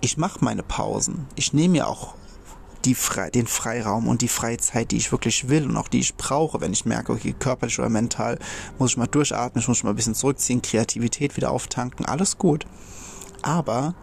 ich 0.00 0.18
mache 0.18 0.44
meine 0.44 0.62
Pausen. 0.62 1.26
Ich 1.36 1.52
nehme 1.52 1.72
mir 1.72 1.88
auch 1.88 2.14
die 2.84 2.94
Fre 2.94 3.30
den 3.30 3.46
Freiraum 3.46 4.08
und 4.08 4.22
die 4.22 4.28
Freizeit, 4.28 4.90
die 4.90 4.96
ich 4.96 5.12
wirklich 5.12 5.48
will 5.48 5.66
und 5.66 5.76
auch 5.76 5.88
die 5.88 6.00
ich 6.00 6.16
brauche, 6.16 6.60
wenn 6.60 6.72
ich 6.72 6.84
merke, 6.84 7.12
okay, 7.12 7.34
körperlich 7.38 7.78
oder 7.78 7.88
mental 7.88 8.38
muss 8.78 8.92
ich 8.92 8.96
mal 8.96 9.06
durchatmen, 9.06 9.62
ich 9.62 9.68
muss 9.68 9.82
mal 9.82 9.90
ein 9.90 9.96
bisschen 9.96 10.14
zurückziehen, 10.14 10.62
Kreativität 10.62 11.36
wieder 11.36 11.50
auftanken, 11.50 12.06
alles 12.06 12.38
gut. 12.38 12.66
Aber 13.42 13.94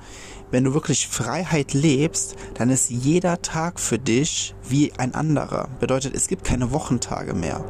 wenn 0.51 0.63
du 0.63 0.73
wirklich 0.73 1.07
Freiheit 1.07 1.73
lebst, 1.73 2.35
dann 2.53 2.69
ist 2.69 2.89
jeder 2.89 3.41
Tag 3.41 3.79
für 3.79 3.99
dich 3.99 4.55
wie 4.67 4.93
ein 4.93 5.13
anderer. 5.15 5.67
Bedeutet, 5.79 6.15
es 6.15 6.27
gibt 6.27 6.43
keine 6.43 6.71
Wochentage 6.71 7.33
mehr. 7.33 7.63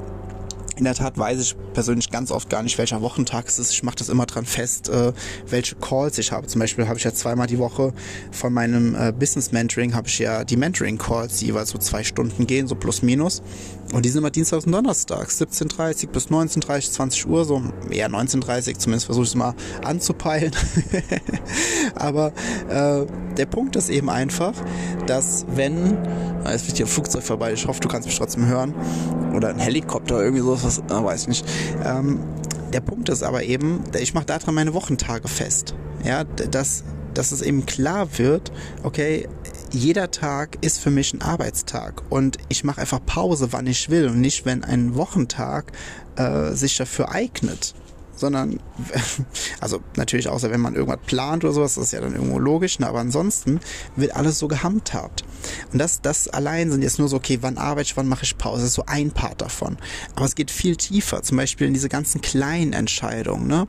In 0.78 0.84
der 0.84 0.94
Tat 0.94 1.18
weiß 1.18 1.40
ich 1.40 1.56
persönlich 1.74 2.12
ganz 2.12 2.32
oft 2.32 2.50
gar 2.50 2.62
nicht, 2.62 2.78
welcher 2.78 3.02
Wochentag 3.02 3.48
es 3.48 3.60
ist. 3.60 3.72
Ich 3.72 3.84
mache 3.84 3.96
das 3.96 4.10
immer 4.10 4.26
dran 4.26 4.46
fest, 4.46 4.90
äh, 4.90 5.14
welche 5.48 5.76
Calls 5.76 6.18
ich 6.18 6.34
habe. 6.34 6.48
Zum 6.48 6.60
Beispiel 6.60 6.88
habe 6.88 6.98
ich 6.98 7.06
ja 7.06 7.14
zweimal 7.14 7.48
die 7.48 7.60
Woche 7.60 7.94
von 8.32 8.52
meinem 8.52 8.94
äh, 8.94 9.14
Business 9.14 9.54
Mentoring 9.54 9.94
habe 9.94 10.10
ich 10.10 10.20
ja 10.20 10.44
die 10.44 10.58
Mentoring 10.58 10.98
Calls, 10.98 11.38
die 11.38 11.46
jeweils 11.48 11.70
so 11.70 11.78
zwei 11.78 12.04
Stunden 12.04 12.46
gehen, 12.46 12.68
so 12.68 12.76
plus 12.76 13.02
minus. 13.02 13.42
Und 13.94 14.04
die 14.04 14.10
sind 14.10 14.20
immer 14.20 14.32
Dienstags 14.32 14.66
und 14.66 14.74
Donnerstags, 14.74 15.42
17.30 15.42 16.10
bis 16.10 16.28
19.30, 16.28 16.92
20 16.92 17.28
Uhr, 17.28 17.46
so 17.46 17.62
eher 17.90 18.10
19.30, 18.10 18.78
zumindest 18.78 19.06
versuche 19.06 19.24
ich 19.24 19.30
es 19.30 19.36
mal 19.36 19.54
anzupeilen. 19.84 20.52
Aber 21.96 22.34
äh, 22.70 23.06
der 23.38 23.46
Punkt 23.46 23.76
ist 23.76 23.90
eben 23.90 24.10
einfach, 24.10 24.54
dass 25.08 25.46
wenn, 25.56 25.98
jetzt 26.46 26.64
fliegt 26.64 26.78
hier 26.78 26.86
ein 26.86 26.90
Flugzeug 26.90 27.24
vorbei, 27.24 27.54
ich 27.54 27.68
hoffe, 27.68 27.80
du 27.80 27.88
kannst 27.88 28.08
mich 28.08 28.18
trotzdem 28.18 28.48
hören, 28.48 28.74
oder 29.36 29.50
ein 29.50 29.60
Helikopter, 29.60 30.24
irgendwie 30.24 30.44
sowas, 30.70 30.82
äh, 30.90 31.04
weiß 31.04 31.22
ich 31.22 31.28
nicht. 31.28 31.46
Ähm, 31.84 32.20
der 32.74 32.82
Punkt 32.82 33.10
ist 33.10 33.24
aber 33.24 33.44
eben, 33.44 33.84
ich 34.00 34.14
mache 34.14 34.26
daran 34.26 34.56
meine 34.56 34.74
Wochentage 34.74 35.28
fest. 35.28 35.76
Ja, 36.04 36.24
dass, 36.24 36.84
dass 37.14 37.32
es 37.32 37.42
eben 37.42 37.66
klar 37.66 38.18
wird, 38.18 38.52
okay, 38.84 39.28
jeder 39.72 40.12
Tag 40.12 40.58
ist 40.62 40.80
für 40.80 40.92
mich 40.92 41.14
ein 41.14 41.22
Arbeitstag 41.22 42.04
und 42.10 42.38
ich 42.50 42.64
mache 42.64 42.82
einfach 42.82 43.04
Pause, 43.06 43.48
wann 43.52 43.68
ich 43.68 43.90
will 43.90 44.08
und 44.08 44.22
nicht, 44.22 44.46
wenn 44.46 44.64
ein 44.64 44.96
Wochentag 44.96 45.72
äh, 46.16 46.52
sich 46.52 46.78
dafür 46.78 47.12
eignet 47.12 47.74
sondern, 48.16 48.60
also 49.60 49.82
natürlich 49.96 50.30
außer 50.30 50.52
wenn 50.52 50.62
man 50.62 50.76
irgendwas 50.76 51.00
plant 51.06 51.44
oder 51.44 51.54
sowas, 51.54 51.76
das 51.76 51.86
ist 51.86 51.92
ja 51.94 52.02
dann 52.02 52.14
irgendwo 52.14 52.40
logisch, 52.40 52.80
ne? 52.80 52.88
aber 52.88 53.00
ansonsten 53.00 53.60
wird 53.96 54.16
alles 54.16 54.40
so 54.40 54.48
gehandhabt. 54.48 55.24
Und 55.72 55.80
das, 55.80 56.02
das 56.02 56.28
allein 56.28 56.72
sind 56.72 56.82
jetzt 56.82 57.00
nur 57.00 57.08
so, 57.08 57.18
okay, 57.18 57.40
wann 57.42 57.58
arbeite 57.58 57.88
ich, 57.90 57.98
wann 57.98 58.08
mache 58.08 58.24
ich 58.24 58.38
Pause, 58.38 58.62
das 58.62 58.70
ist 58.70 58.76
so 58.76 58.86
ein 58.88 59.12
Part 59.12 59.42
davon. 59.42 59.78
Aber 60.16 60.26
es 60.26 60.36
geht 60.36 60.52
viel 60.52 60.76
tiefer, 60.76 61.22
zum 61.24 61.38
Beispiel 61.38 61.68
in 61.68 61.74
diese 61.74 61.90
ganzen 61.90 62.22
kleinen 62.22 62.74
Entscheidungen, 62.74 63.48
ne? 63.48 63.68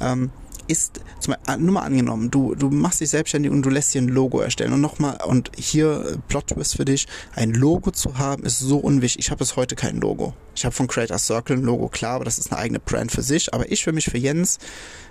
Ähm, 0.00 0.30
ist, 0.66 1.00
zum, 1.20 1.34
nur 1.58 1.74
mal 1.74 1.82
angenommen, 1.82 2.30
du, 2.30 2.54
du 2.54 2.70
machst 2.70 3.00
dich 3.00 3.10
selbstständig 3.10 3.50
und 3.52 3.62
du 3.62 3.70
lässt 3.70 3.94
dir 3.94 4.02
ein 4.02 4.08
Logo 4.08 4.40
erstellen. 4.40 4.72
Und 4.72 4.80
nochmal, 4.80 5.18
und 5.26 5.50
hier 5.56 6.04
äh, 6.06 6.18
Plot 6.28 6.48
Twist 6.48 6.76
für 6.76 6.84
dich, 6.84 7.06
ein 7.34 7.52
Logo 7.52 7.90
zu 7.90 8.18
haben 8.18 8.44
ist 8.44 8.58
so 8.58 8.78
unwichtig. 8.78 9.24
Ich 9.24 9.30
habe 9.30 9.38
bis 9.38 9.56
heute 9.56 9.76
kein 9.76 10.00
Logo. 10.00 10.34
Ich 10.54 10.64
habe 10.64 10.74
von 10.74 10.86
Creator 10.86 11.18
Circle 11.18 11.56
ein 11.56 11.62
Logo, 11.62 11.88
klar, 11.88 12.16
aber 12.16 12.24
das 12.24 12.38
ist 12.38 12.52
eine 12.52 12.60
eigene 12.60 12.80
Brand 12.80 13.12
für 13.12 13.22
sich. 13.22 13.52
Aber 13.52 13.70
ich 13.70 13.84
für 13.84 13.92
mich, 13.92 14.06
für 14.06 14.18
Jens, 14.18 14.58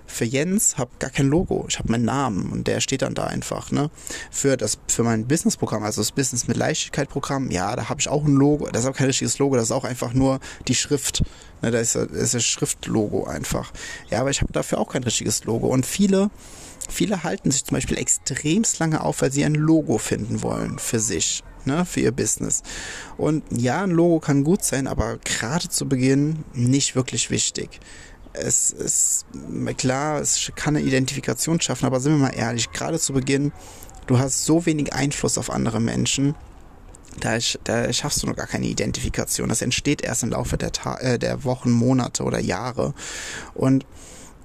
für 0.06 0.26
Jens 0.26 0.78
habe 0.78 0.92
gar 1.00 1.10
kein 1.10 1.28
Logo. 1.28 1.66
Ich 1.70 1.80
habe 1.80 1.92
meinen 1.92 2.06
Namen 2.06 2.52
und 2.52 2.68
der 2.68 2.82
steht 2.82 3.02
dann 3.02 3.14
da 3.14 3.26
einfach. 3.26 3.72
Ne? 3.72 3.90
Für 4.32 4.58
das, 4.58 4.78
für 4.88 5.04
mein 5.04 5.28
Business-Programm, 5.28 5.84
also 5.84 6.02
das 6.02 6.12
Business 6.12 6.48
mit 6.48 6.58
Leichtigkeit-Programm, 6.58 7.52
ja, 7.52 7.76
da 7.76 7.90
habe 7.90 8.00
ich 8.00 8.10
auch 8.10 8.26
ein 8.26 8.34
Logo. 8.34 8.68
Das 8.68 8.84
ist 8.84 8.90
auch 8.90 8.96
kein 8.96 9.08
richtiges 9.08 9.40
Logo, 9.40 9.56
das 9.56 9.66
ist 9.66 9.72
auch 9.72 9.86
einfach 9.86 10.14
nur 10.14 10.40
die 10.68 10.76
Schrift. 10.76 11.24
Ne, 11.62 11.72
da 11.72 11.80
ist, 11.80 11.96
ist 11.96 12.34
das 12.34 12.46
Schriftlogo 12.46 13.26
einfach. 13.26 13.72
Ja, 14.10 14.20
aber 14.20 14.30
ich 14.30 14.42
habe 14.42 14.54
dafür 14.54 14.80
auch 14.80 14.90
kein 14.90 15.04
richtiges 15.04 15.46
Logo. 15.46 15.68
Und 15.68 15.86
viele, 15.86 16.30
viele 16.90 17.24
halten 17.24 17.52
sich 17.52 17.66
zum 17.66 17.76
Beispiel 17.76 17.98
extremst 17.98 18.80
lange 18.80 19.02
auf, 19.02 19.22
weil 19.22 19.32
sie 19.32 19.46
ein 19.46 19.56
Logo 19.56 19.98
finden 19.98 20.42
wollen 20.44 20.80
für 20.80 21.00
sich. 21.00 21.44
Ne, 21.66 21.86
für 21.86 22.02
ihr 22.02 22.12
Business. 22.12 22.62
Und 23.16 23.42
ja, 23.50 23.84
ein 23.84 23.92
Logo 23.92 24.20
kann 24.20 24.44
gut 24.44 24.66
sein, 24.66 24.86
aber 24.86 25.18
gerade 25.20 25.70
zu 25.70 25.88
Beginn 25.88 26.44
nicht 26.54 26.98
wirklich 26.98 27.30
wichtig 27.30 27.80
es 28.34 28.72
ist 28.72 29.26
klar, 29.78 30.20
es 30.20 30.52
kann 30.56 30.76
eine 30.76 30.86
Identifikation 30.86 31.62
schaffen, 31.62 31.86
aber 31.86 32.00
sind 32.00 32.14
wir 32.14 32.20
mal 32.20 32.36
ehrlich, 32.36 32.72
gerade 32.72 33.00
zu 33.00 33.14
Beginn, 33.14 33.52
du 34.08 34.20
hast 34.20 34.46
so 34.46 34.66
wenig 34.66 34.94
Einfluss 34.94 35.38
auf 35.38 35.50
andere 35.50 35.80
Menschen, 35.80 36.36
da, 37.20 37.38
da 37.64 37.94
schaffst 37.94 38.24
du 38.24 38.28
noch 38.28 38.36
gar 38.36 38.48
keine 38.48 38.66
Identifikation. 38.66 39.50
Das 39.50 39.62
entsteht 39.62 40.02
erst 40.02 40.24
im 40.24 40.32
Laufe 40.32 40.58
der, 40.58 40.72
Ta 40.72 40.98
äh, 40.98 41.20
der 41.20 41.44
Wochen, 41.44 41.72
Monate 41.72 42.24
oder 42.24 42.40
Jahre. 42.40 42.94
Und 43.54 43.86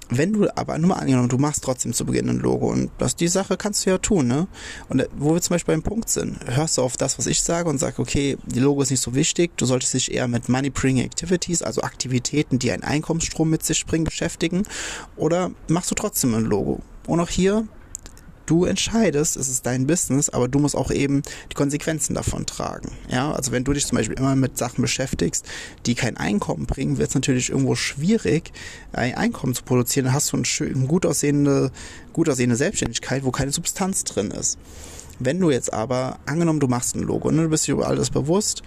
wenn 0.09 0.33
du 0.33 0.47
aber 0.57 0.77
nur 0.77 0.89
mal 0.89 0.95
angenommen, 0.95 1.29
du 1.29 1.37
machst 1.37 1.63
trotzdem 1.63 1.93
zu 1.93 2.05
Beginn 2.05 2.29
ein 2.29 2.39
Logo 2.39 2.67
und 2.67 2.89
das, 2.97 3.15
die 3.15 3.27
Sache 3.27 3.57
kannst 3.57 3.85
du 3.85 3.91
ja 3.91 3.97
tun, 3.99 4.27
ne? 4.27 4.47
Und 4.89 5.01
äh, 5.01 5.07
wo 5.15 5.33
wir 5.33 5.41
zum 5.41 5.55
Beispiel 5.55 5.75
beim 5.75 5.83
Punkt 5.83 6.09
sind, 6.09 6.37
hörst 6.47 6.77
du 6.77 6.81
auf 6.81 6.97
das, 6.97 7.17
was 7.17 7.27
ich 7.27 7.41
sage 7.43 7.69
und 7.69 7.77
sagst, 7.77 7.99
okay, 7.99 8.37
die 8.45 8.59
Logo 8.59 8.81
ist 8.81 8.89
nicht 8.89 9.01
so 9.01 9.13
wichtig, 9.13 9.51
du 9.57 9.65
solltest 9.65 9.93
dich 9.93 10.11
eher 10.11 10.27
mit 10.27 10.49
Money 10.49 10.71
Bringing 10.71 11.05
Activities, 11.05 11.61
also 11.61 11.81
Aktivitäten, 11.81 12.59
die 12.59 12.71
einen 12.71 12.83
Einkommensstrom 12.83 13.49
mit 13.49 13.63
sich 13.63 13.85
bringen, 13.85 14.05
beschäftigen 14.05 14.63
oder 15.15 15.51
machst 15.67 15.91
du 15.91 15.95
trotzdem 15.95 16.33
ein 16.33 16.43
Logo? 16.43 16.81
Und 17.05 17.19
auch 17.19 17.29
hier 17.29 17.67
du 18.49 18.65
entscheidest, 18.65 19.37
es 19.37 19.47
ist 19.47 19.65
dein 19.65 19.85
Business, 19.85 20.29
aber 20.29 20.47
du 20.47 20.59
musst 20.59 20.75
auch 20.75 20.91
eben 20.91 21.21
die 21.51 21.55
Konsequenzen 21.55 22.15
davon 22.15 22.45
tragen. 22.45 22.91
Ja, 23.09 23.31
also 23.31 23.51
wenn 23.51 23.63
du 23.63 23.73
dich 23.73 23.85
zum 23.85 23.97
Beispiel 23.97 24.17
immer 24.17 24.35
mit 24.35 24.57
Sachen 24.57 24.81
beschäftigst, 24.81 25.45
die 25.85 25.95
kein 25.95 26.17
Einkommen 26.17 26.65
bringen, 26.65 26.97
wird 26.97 27.09
es 27.09 27.15
natürlich 27.15 27.49
irgendwo 27.49 27.75
schwierig, 27.75 28.51
ein 28.91 29.15
Einkommen 29.15 29.53
zu 29.53 29.63
produzieren. 29.63 30.05
Dann 30.05 30.15
hast 30.15 30.31
du 30.31 30.37
eine 30.37 30.45
schön, 30.45 30.87
gut 30.87 31.05
aussehende, 31.05 31.71
gut 32.11 32.27
aussehende 32.27 32.55
Selbstständigkeit, 32.55 33.23
wo 33.23 33.31
keine 33.31 33.51
Substanz 33.51 34.03
drin 34.03 34.31
ist. 34.31 34.57
Wenn 35.19 35.39
du 35.39 35.51
jetzt 35.51 35.73
aber, 35.73 36.17
angenommen, 36.25 36.61
du 36.61 36.67
machst 36.67 36.95
ein 36.95 37.03
Logo, 37.03 37.29
ne, 37.29 37.43
du 37.43 37.49
bist 37.49 37.67
dir 37.67 37.73
über 37.73 37.87
alles 37.87 38.09
bewusst 38.09 38.63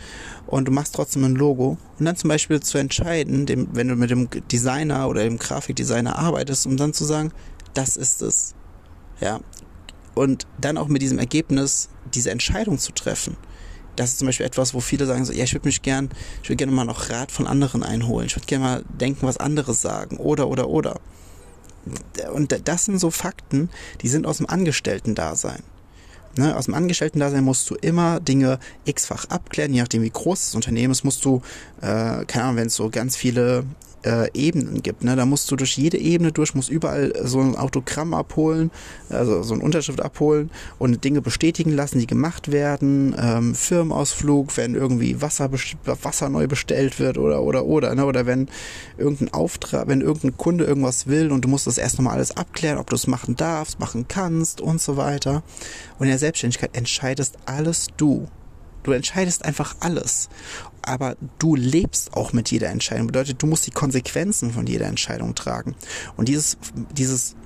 und 0.47 0.69
du 0.69 0.73
machst 0.73 0.95
trotzdem 0.95 1.25
ein 1.25 1.35
Logo 1.35 1.79
und 1.99 2.05
dann 2.05 2.17
zum 2.17 2.29
Beispiel 2.29 2.61
zu 2.61 2.77
entscheiden, 2.77 3.47
dem, 3.47 3.69
wenn 3.73 3.89
du 3.89 3.97
mit 3.97 4.11
dem 4.11 4.29
Designer 4.51 5.09
oder 5.09 5.25
dem 5.25 5.39
Grafikdesigner 5.39 6.19
arbeitest, 6.19 6.67
um 6.67 6.77
dann 6.77 6.93
zu 6.93 7.05
sagen, 7.05 7.33
das 7.73 7.97
ist 7.97 8.21
es. 8.21 8.55
Ja, 9.19 9.41
und 10.15 10.47
dann 10.61 10.79
auch 10.79 10.89
mit 10.89 11.03
diesem 11.03 11.19
Ergebnis 11.19 11.89
diese 12.15 12.31
Entscheidung 12.31 12.79
zu 12.79 12.93
treffen. 12.93 13.37
Das 13.97 14.11
ist 14.11 14.19
zum 14.19 14.27
Beispiel 14.27 14.47
etwas, 14.47 14.73
wo 14.73 14.81
viele 14.81 15.07
sagen 15.07 15.25
so, 15.25 15.33
ja, 15.33 15.45
ich 15.45 15.53
würde 15.53 15.69
mich 15.69 15.83
gern, 15.83 16.09
ich 16.43 16.49
würde 16.49 16.57
gerne 16.57 16.73
mal 16.73 16.85
noch 16.85 17.11
Rat 17.11 17.31
von 17.31 17.47
anderen 17.47 17.83
einholen. 17.83 18.27
Ich 18.27 18.37
würde 18.37 18.47
gerne 18.47 18.65
mal 18.65 18.85
denken, 18.89 19.27
was 19.27 19.37
andere 19.37 19.75
sagen. 19.75 20.17
Oder, 20.17 20.49
oder, 20.49 20.69
oder. 20.69 21.01
Und 22.33 22.57
das 22.65 22.85
sind 22.87 22.99
so 22.99 23.11
Fakten, 23.11 23.69
die 24.01 24.09
sind 24.09 24.27
aus 24.27 24.39
dem 24.39 24.49
Angestellten-Dasein. 24.49 25.63
Ne, 26.39 26.57
aus 26.57 26.65
dem 26.65 26.73
Angestellten-Dasein 26.73 27.45
musst 27.45 27.69
du 27.69 27.75
immer 27.75 28.19
Dinge 28.19 28.59
x-fach 28.87 29.27
abklären, 29.27 29.75
je 29.75 29.83
nachdem 29.83 30.01
wie 30.01 30.09
groß 30.09 30.47
das 30.47 30.55
Unternehmen 30.55 30.93
ist, 30.93 31.05
musst 31.05 31.23
du, 31.27 31.43
äh, 31.83 32.25
keine 32.25 32.45
Ahnung, 32.45 32.57
wenn 32.57 32.69
es 32.69 32.75
so 32.75 32.89
ganz 32.89 33.17
viele 33.17 33.65
äh, 34.05 34.29
Ebenen 34.35 34.83
gibt. 34.83 35.05
Ne? 35.05 35.17
Da 35.17 35.27
musst 35.27 35.51
du 35.51 35.57
durch 35.57 35.77
jede 35.77 35.99
Ebene 35.99 36.33
durch, 36.33 36.55
musst 36.55 36.69
überall 36.69 37.13
so 37.25 37.41
ein 37.41 37.57
Autogramm 37.57 38.15
abholen, 38.15 38.71
also 39.09 39.43
so 39.43 39.55
eine 39.55 39.63
Unterschrift 39.63 40.01
abholen 40.01 40.51
und 40.79 41.05
Dinge 41.05 41.21
bestätigen 41.21 41.73
lassen, 41.73 41.99
die 41.99 42.07
gemacht 42.07 42.53
werden. 42.53 43.15
Ähm, 43.19 43.55
Firmenausflug, 43.55 44.57
wenn 44.57 44.75
irgendwie 44.75 45.21
Wasser, 45.21 45.51
Wasser 45.85 46.29
neu 46.29 46.47
bestellt 46.47 46.99
wird 46.99 47.19
oder 47.19 47.43
oder 47.43 47.65
oder. 47.65 47.95
Ne? 47.95 48.05
Oder 48.05 48.27
wenn 48.27 48.49
irgendein 48.99 49.33
Auftrag, 49.33 49.89
wenn 49.89 50.01
irgendein 50.01 50.37
Kunde 50.37 50.65
irgendwas 50.65 51.07
will 51.07 51.31
und 51.31 51.45
du 51.45 51.49
musst 51.49 51.67
das 51.67 51.79
erst 51.79 51.99
nochmal 51.99 52.15
alles 52.15 52.37
abklären, 52.37 52.79
ob 52.79 52.91
du 52.91 52.97
es 52.97 53.07
machen 53.07 53.37
darfst, 53.37 53.81
machen 53.81 54.07
kannst 54.09 54.61
und 54.61 54.81
so 54.81 54.97
weiter. 54.97 55.43
Und 55.99 56.07
in 56.07 56.11
der 56.11 56.19
Selbstständigkeit 56.19 56.77
entscheidest 56.77 57.37
alles 57.47 57.89
du. 57.97 58.29
Du 58.83 58.91
entscheidest 58.91 59.45
einfach 59.45 59.77
alles 59.81 60.29
aber 60.83 61.17
du 61.39 61.55
lebst 61.55 62.15
auch 62.15 62.33
mit 62.33 62.51
jeder 62.51 62.69
Entscheidung. 62.69 63.07
Bedeutet, 63.07 63.43
du 63.43 63.47
musst 63.47 63.67
die 63.67 63.71
Konsequenzen 63.71 64.53
von 64.53 64.67
jeder 64.67 64.87
Entscheidung 64.87 65.35
tragen. 65.35 65.75
Und 66.17 66.29
dieses, 66.29 66.59
dieses 66.97 67.37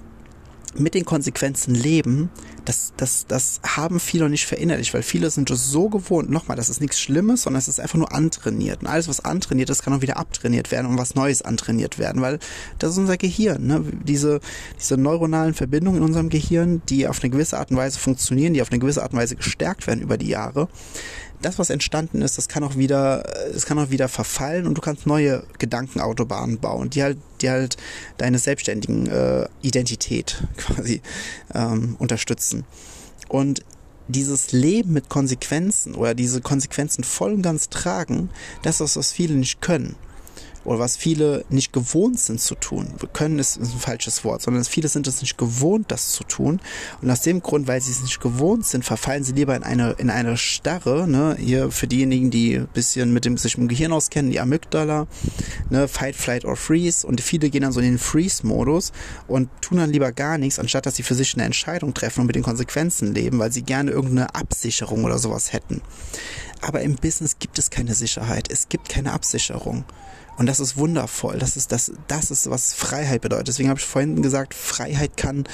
mit 0.78 0.95
den 0.95 1.05
Konsequenzen 1.05 1.75
leben, 1.75 2.31
das, 2.64 2.93
das, 2.97 3.26
das 3.26 3.61
haben 3.62 4.00
viele 4.00 4.28
nicht 4.28 4.47
verinnerlicht, 4.47 4.93
weil 4.95 5.02
viele 5.02 5.31
sind 5.31 5.50
es 5.50 5.71
so 5.71 5.88
gewohnt. 5.88 6.31
Nochmal, 6.31 6.57
das 6.57 6.69
ist 6.69 6.81
nichts 6.81 7.00
Schlimmes, 7.00 7.43
sondern 7.43 7.59
es 7.59 7.69
ist 7.69 7.81
einfach 7.81 7.99
nur 7.99 8.12
antrainiert. 8.12 8.83
Und 8.83 8.88
alles, 8.88 9.09
was 9.09 9.25
antrainiert 9.25 9.71
ist, 9.71 9.83
kann 9.83 9.95
auch 9.95 10.02
wieder 10.02 10.16
abtrainiert 10.16 10.71
werden 10.71 10.87
und 10.87 10.99
was 10.99 11.14
Neues 11.14 11.43
antrainiert 11.43 11.99
werden, 11.99 12.23
weil 12.23 12.38
das 12.78 12.93
ist 12.93 12.99
unser 12.99 13.16
Gehirn. 13.16 13.66
Ne? 13.66 13.85
Diese, 14.05 14.40
diese 14.78 14.97
neuronalen 14.97 15.55
Verbindungen 15.55 15.99
in 15.99 16.05
unserem 16.05 16.28
Gehirn, 16.28 16.83
die 16.88 17.09
auf 17.09 17.23
eine 17.23 17.31
gewisse 17.31 17.59
Art 17.59 17.71
und 17.71 17.76
Weise 17.76 17.99
funktionieren, 17.99 18.55
die 18.55 18.62
auf 18.62 18.71
eine 18.71 18.81
gewisse 18.81 19.02
Art 19.02 19.12
und 19.12 19.19
Weise 19.19 19.37
gestärkt 19.37 19.87
werden 19.87 20.00
über 20.00 20.19
die 20.19 20.28
Jahre, 20.28 20.69
das, 21.43 21.59
was 21.59 21.71
entstanden 21.71 22.23
ist, 22.23 22.38
das 22.38 22.49
kann 22.49 22.64
auch 22.64 22.76
wieder, 22.76 23.25
es 23.55 23.66
kann 23.66 23.78
auch 23.78 23.90
wieder 23.90 24.09
verfallen 24.09 24.66
und 24.66 24.76
du 24.76 24.81
kannst 24.81 25.07
neue 25.07 25.45
Gedankenautobahnen 25.59 26.59
bauen, 26.59 26.90
die 26.90 27.02
halt, 27.02 27.19
die 27.40 27.50
halt 27.50 27.76
deine 28.19 28.38
selbstständigen 28.38 29.07
äh, 29.07 29.47
Identität 29.62 30.43
quasi 30.57 31.00
ähm, 31.55 31.97
unterstützen. 31.99 32.64
Und 33.28 33.62
dieses 34.09 34.52
Leben 34.52 34.93
mit 34.93 35.09
Konsequenzen 35.09 35.95
oder 35.95 36.14
diese 36.14 36.40
Konsequenzen 36.40 37.02
voll 37.02 37.33
und 37.33 37.43
ganz 37.43 37.69
tragen, 37.69 38.31
das 38.62 38.81
ist, 38.81 38.97
was 38.97 39.12
viele 39.12 39.35
nicht 39.35 39.61
können 39.61 39.97
oder 40.66 40.78
was 40.78 40.96
viele 40.96 41.44
nicht 41.49 41.73
gewohnt 41.73 42.18
sind 42.18 42.40
zu 42.40 42.54
tun. 42.54 42.94
Können 43.12 43.38
ist, 43.38 43.56
ist 43.56 43.73
ein 43.73 43.80
falsches 43.80 44.25
Wort, 44.25 44.42
sondern 44.42 44.64
viele 44.64 44.88
sind 44.88 45.06
es 45.06 45.20
nicht 45.20 45.38
gewohnt, 45.38 45.90
das 45.90 46.11
zu 46.11 46.25
tun. 46.25 46.61
Und 47.00 47.11
aus 47.11 47.23
dem 47.23 47.40
Grund, 47.40 47.68
weil 47.68 47.80
sie 47.80 47.92
es 47.92 48.02
nicht 48.02 48.20
gewohnt 48.20 48.66
sind, 48.66 48.85
verfallen 48.85 49.25
sie 49.25 49.32
lieber 49.32 49.54
in 49.54 49.62
eine, 49.62 49.92
in 49.92 50.11
eine 50.11 50.37
Starre, 50.37 51.06
ne, 51.08 51.37
hier 51.38 51.70
für 51.70 51.87
diejenigen, 51.87 52.30
die 52.30 52.62
bisschen 52.75 53.12
mit 53.12 53.25
dem, 53.25 53.38
sich 53.38 53.56
im 53.56 53.68
Gehirn 53.68 53.92
auskennen, 53.92 54.30
die 54.30 54.40
Amygdala, 54.40 55.06
ne, 55.70 55.88
Fight, 55.88 56.16
Flight 56.16 56.44
or 56.44 56.56
Freeze. 56.56 57.06
Und 57.06 57.20
viele 57.20 57.49
gehen 57.49 57.62
dann 57.62 57.73
so 57.73 57.80
in 57.80 57.87
den 57.87 57.99
Freeze-Modus 57.99 58.92
und 59.28 59.49
tun 59.61 59.78
dann 59.78 59.90
lieber 59.90 60.12
gar 60.12 60.38
nichts, 60.38 60.58
anstatt 60.58 60.87
dass 60.87 60.96
sie 60.96 61.02
für 61.02 61.14
sich 61.14 61.35
eine 61.35 61.44
Entscheidung 61.44 61.94
treffen 61.94 62.20
und 62.20 62.26
mit 62.26 62.37
den 62.37 62.42
Konsequenzen 62.42 63.14
leben, 63.14 63.38
weil 63.38 63.52
sie 63.52 63.62
gerne 63.62 63.92
irgendeine 63.92 64.35
Absicherung 64.35 65.04
oder 65.04 65.18
sowas 65.18 65.52
hätten. 65.52 65.82
Aber 66.61 66.81
im 66.81 66.97
Business 66.97 67.39
gibt 67.39 67.59
es 67.59 67.71
keine 67.71 67.95
Sicherheit. 67.95 68.51
Es 68.51 68.69
gibt 68.69 68.89
keine 68.89 69.13
Absicherung. 69.13 69.85
Und 70.37 70.47
das 70.47 70.61
ist 70.61 70.77
wundervoll. 70.77 71.39
Das 71.39 71.57
ist 71.57 71.73
das, 71.73 71.93
das 72.09 72.31
ist 72.31 72.51
was 72.51 72.75
Freiheit 72.75 73.23
bedeutet. 73.23 73.49
Deswegen 73.49 73.71
habe 73.71 73.81
ich 73.81 73.87
vorhin 73.87 74.21
gesagt, 74.21 74.55
Freiheit 74.55 75.17
kann, 75.17 75.45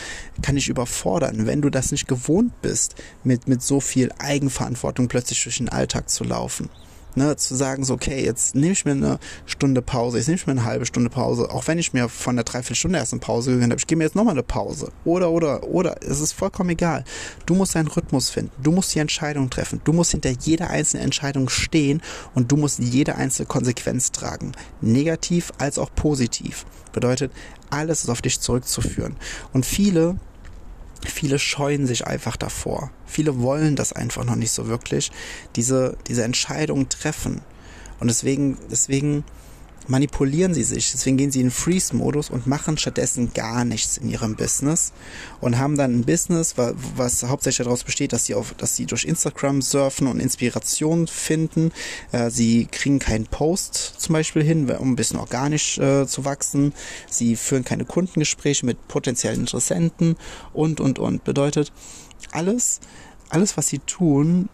kann 0.43 0.57
dich 0.57 0.69
überfordern, 0.69 1.47
wenn 1.47 1.63
du 1.63 1.71
das 1.71 1.93
nicht 1.93 2.09
gewohnt 2.09 2.61
bist, 2.63 2.97
mit, 3.23 3.47
mit 3.47 3.63
so 3.63 3.81
viel 3.81 4.11
Eigenverantwortung 4.19 5.09
plötzlich 5.09 5.43
durch 5.43 5.59
den 5.59 5.69
Alltag 5.69 6.11
zu 6.11 6.25
laufen 6.25 6.69
ne, 7.15 7.37
zu 7.37 7.55
sagen, 7.55 7.85
so, 7.85 7.95
okay, 7.95 8.25
jetzt 8.25 8.55
nehme 8.55 8.73
ich 8.73 8.85
mir 8.85 8.93
eine 8.93 9.19
Stunde 9.47 9.83
Pause, 9.83 10.19
jetzt 10.19 10.29
nehme 10.29 10.37
ich 10.37 10.47
mir 10.47 10.53
eine 10.53 10.65
halbe 10.65 10.87
Stunde 10.87 11.11
Pause, 11.11 11.51
auch 11.51 11.67
wenn 11.67 11.79
ich 11.79 11.93
mir 11.93 12.09
von 12.09 12.37
der 12.37 12.45
Dreiviertelstunde 12.45 12.99
erst 12.99 13.13
eine 13.13 13.21
Pause 13.21 13.53
gegönnt 13.53 13.73
habe, 13.73 13.79
ich 13.79 13.87
gebe 13.87 13.99
mir 13.99 14.05
jetzt 14.05 14.17
nochmal 14.17 14.35
eine 14.35 14.43
Pause. 14.43 14.91
Oder, 15.05 15.31
oder, 15.31 15.65
oder, 15.65 15.97
es 16.03 16.21
ist 16.21 16.33
vollkommen 16.33 16.71
egal. 16.71 17.05
Du 17.47 17.55
musst 17.55 17.75
deinen 17.75 17.89
Rhythmus 17.89 18.31
finden, 18.31 18.53
du 18.63 18.73
musst 18.73 18.95
die 18.95 18.99
Entscheidung 18.99 19.51
treffen, 19.51 19.81
du 19.85 19.93
musst 19.93 20.13
hinter 20.13 20.31
jeder 20.31 20.71
einzelnen 20.71 21.05
Entscheidung 21.05 21.49
stehen 21.49 22.03
und 22.35 22.51
du 22.51 22.57
musst 22.57 22.79
jede 22.79 23.17
einzelne 23.17 23.47
Konsequenz 23.47 24.13
tragen. 24.13 24.53
Negativ 24.81 25.53
als 25.59 25.79
auch 25.79 25.91
positiv. 25.95 26.67
Bedeutet, 26.93 27.33
alles 27.71 28.05
ist 28.05 28.11
auf 28.11 28.23
dich 28.23 28.41
zurückzuführen. 28.41 29.17
Und 29.53 29.65
viele 29.65 30.17
viele 31.05 31.39
scheuen 31.39 31.87
sich 31.87 32.07
einfach 32.07 32.37
davor. 32.37 32.91
Viele 33.07 33.41
wollen 33.41 33.77
das 33.77 33.93
einfach 33.93 34.25
noch 34.25 34.37
nicht 34.37 34.53
so 34.53 34.69
wirklich, 34.69 35.11
diese, 35.57 35.97
diese 36.07 36.25
Entscheidung 36.25 36.89
treffen. 36.89 37.41
Und 38.01 38.09
deswegen, 38.09 38.59
deswegen 38.71 39.25
manipulieren 39.89 40.55
sie 40.55 40.63
sich. 40.63 40.93
Deswegen 40.93 41.17
gehen 41.17 41.31
sie 41.31 41.41
in 41.41 41.51
Freeze-Modus 41.51 42.31
und 42.31 42.47
machen 42.47 42.79
stattdessen 42.79 43.33
gar 43.35 43.65
nichts 43.65 43.97
in 43.97 44.09
ihrem 44.09 44.37
Business 44.37 44.93
und 45.41 45.59
haben 45.59 45.77
dann 45.77 45.99
ein 45.99 46.05
Business, 46.05 46.55
was 46.57 47.23
hauptsächlich 47.25 47.65
daraus 47.65 47.85
besteht, 47.85 48.13
dass 48.13 48.27
sie 48.27 48.35
auf, 48.35 48.55
dass 48.55 48.77
sie 48.77 48.87
durch 48.87 49.05
Instagram 49.05 49.63
surfen 49.63 50.07
und 50.07 50.21
Inspiration 50.21 51.07
finden. 51.07 51.73
Äh, 52.13 52.31
sie 52.31 52.67
kriegen 52.67 52.99
keinen 52.99 53.27
Post 53.27 53.95
zum 53.99 54.13
Beispiel 54.15 54.43
hin, 54.43 54.71
um 54.71 54.93
ein 54.93 54.97
bisschen 54.97 55.19
organisch 55.19 55.79
äh, 55.79 56.07
zu 56.07 56.25
wachsen. 56.25 56.73
Sie 57.09 57.37
führen 57.37 57.65
keine 57.65 57.85
Kundengespräche 57.85 58.67
mit 58.67 58.89
potenziellen 58.89 59.41
Interessenten 59.41 60.17
und 60.53 60.81
und 60.81 60.99
und. 60.99 61.25
Bedeutet 61.25 61.73
alles, 62.31 62.81
alles 63.29 63.57
was 63.57 63.69
sie 63.69 63.79
tun, 63.81 64.49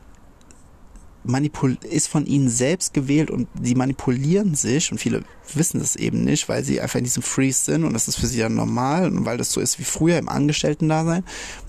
manipul 1.28 1.76
ist 1.88 2.08
von 2.08 2.26
ihnen 2.26 2.49
selbst 2.49 2.94
gewählt 2.94 3.30
und 3.30 3.49
sie 3.62 3.75
manipulieren 3.75 4.54
sich 4.54 4.90
und 4.90 4.99
viele 4.99 5.23
wissen 5.54 5.78
das 5.78 5.94
eben 5.94 6.25
nicht, 6.25 6.49
weil 6.49 6.64
sie 6.64 6.80
einfach 6.80 6.99
in 6.99 7.04
diesem 7.04 7.23
Freeze 7.23 7.64
sind 7.64 7.85
und 7.85 7.92
das 7.92 8.08
ist 8.08 8.18
für 8.18 8.26
sie 8.26 8.38
dann 8.38 8.54
normal 8.54 9.06
und 9.06 9.26
weil 9.26 9.37
das 9.37 9.52
so 9.52 9.61
ist 9.61 9.78
wie 9.78 9.85
früher 9.85 10.18
im 10.18 10.28
Angestellten-Dasein. 10.28 11.25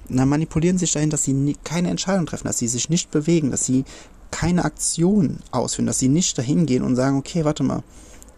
dann 0.07 0.29
manipulieren 0.29 0.77
sie 0.77 0.85
sich 0.85 0.93
dahin, 0.93 1.09
dass 1.09 1.25
sie 1.25 1.33
nie, 1.33 1.57
keine 1.63 1.89
Entscheidung 1.89 2.25
treffen, 2.25 2.47
dass 2.47 2.57
sie 2.57 2.69
sich 2.69 2.89
nicht 2.89 3.11
bewegen, 3.11 3.51
dass 3.51 3.65
sie 3.65 3.83
keine 4.31 4.63
Aktion 4.63 5.39
ausführen, 5.51 5.87
dass 5.87 5.99
sie 5.99 6.07
nicht 6.07 6.37
dahin 6.37 6.65
gehen 6.65 6.83
und 6.83 6.95
sagen, 6.95 7.17
okay, 7.17 7.43
warte 7.43 7.63
mal, 7.63 7.83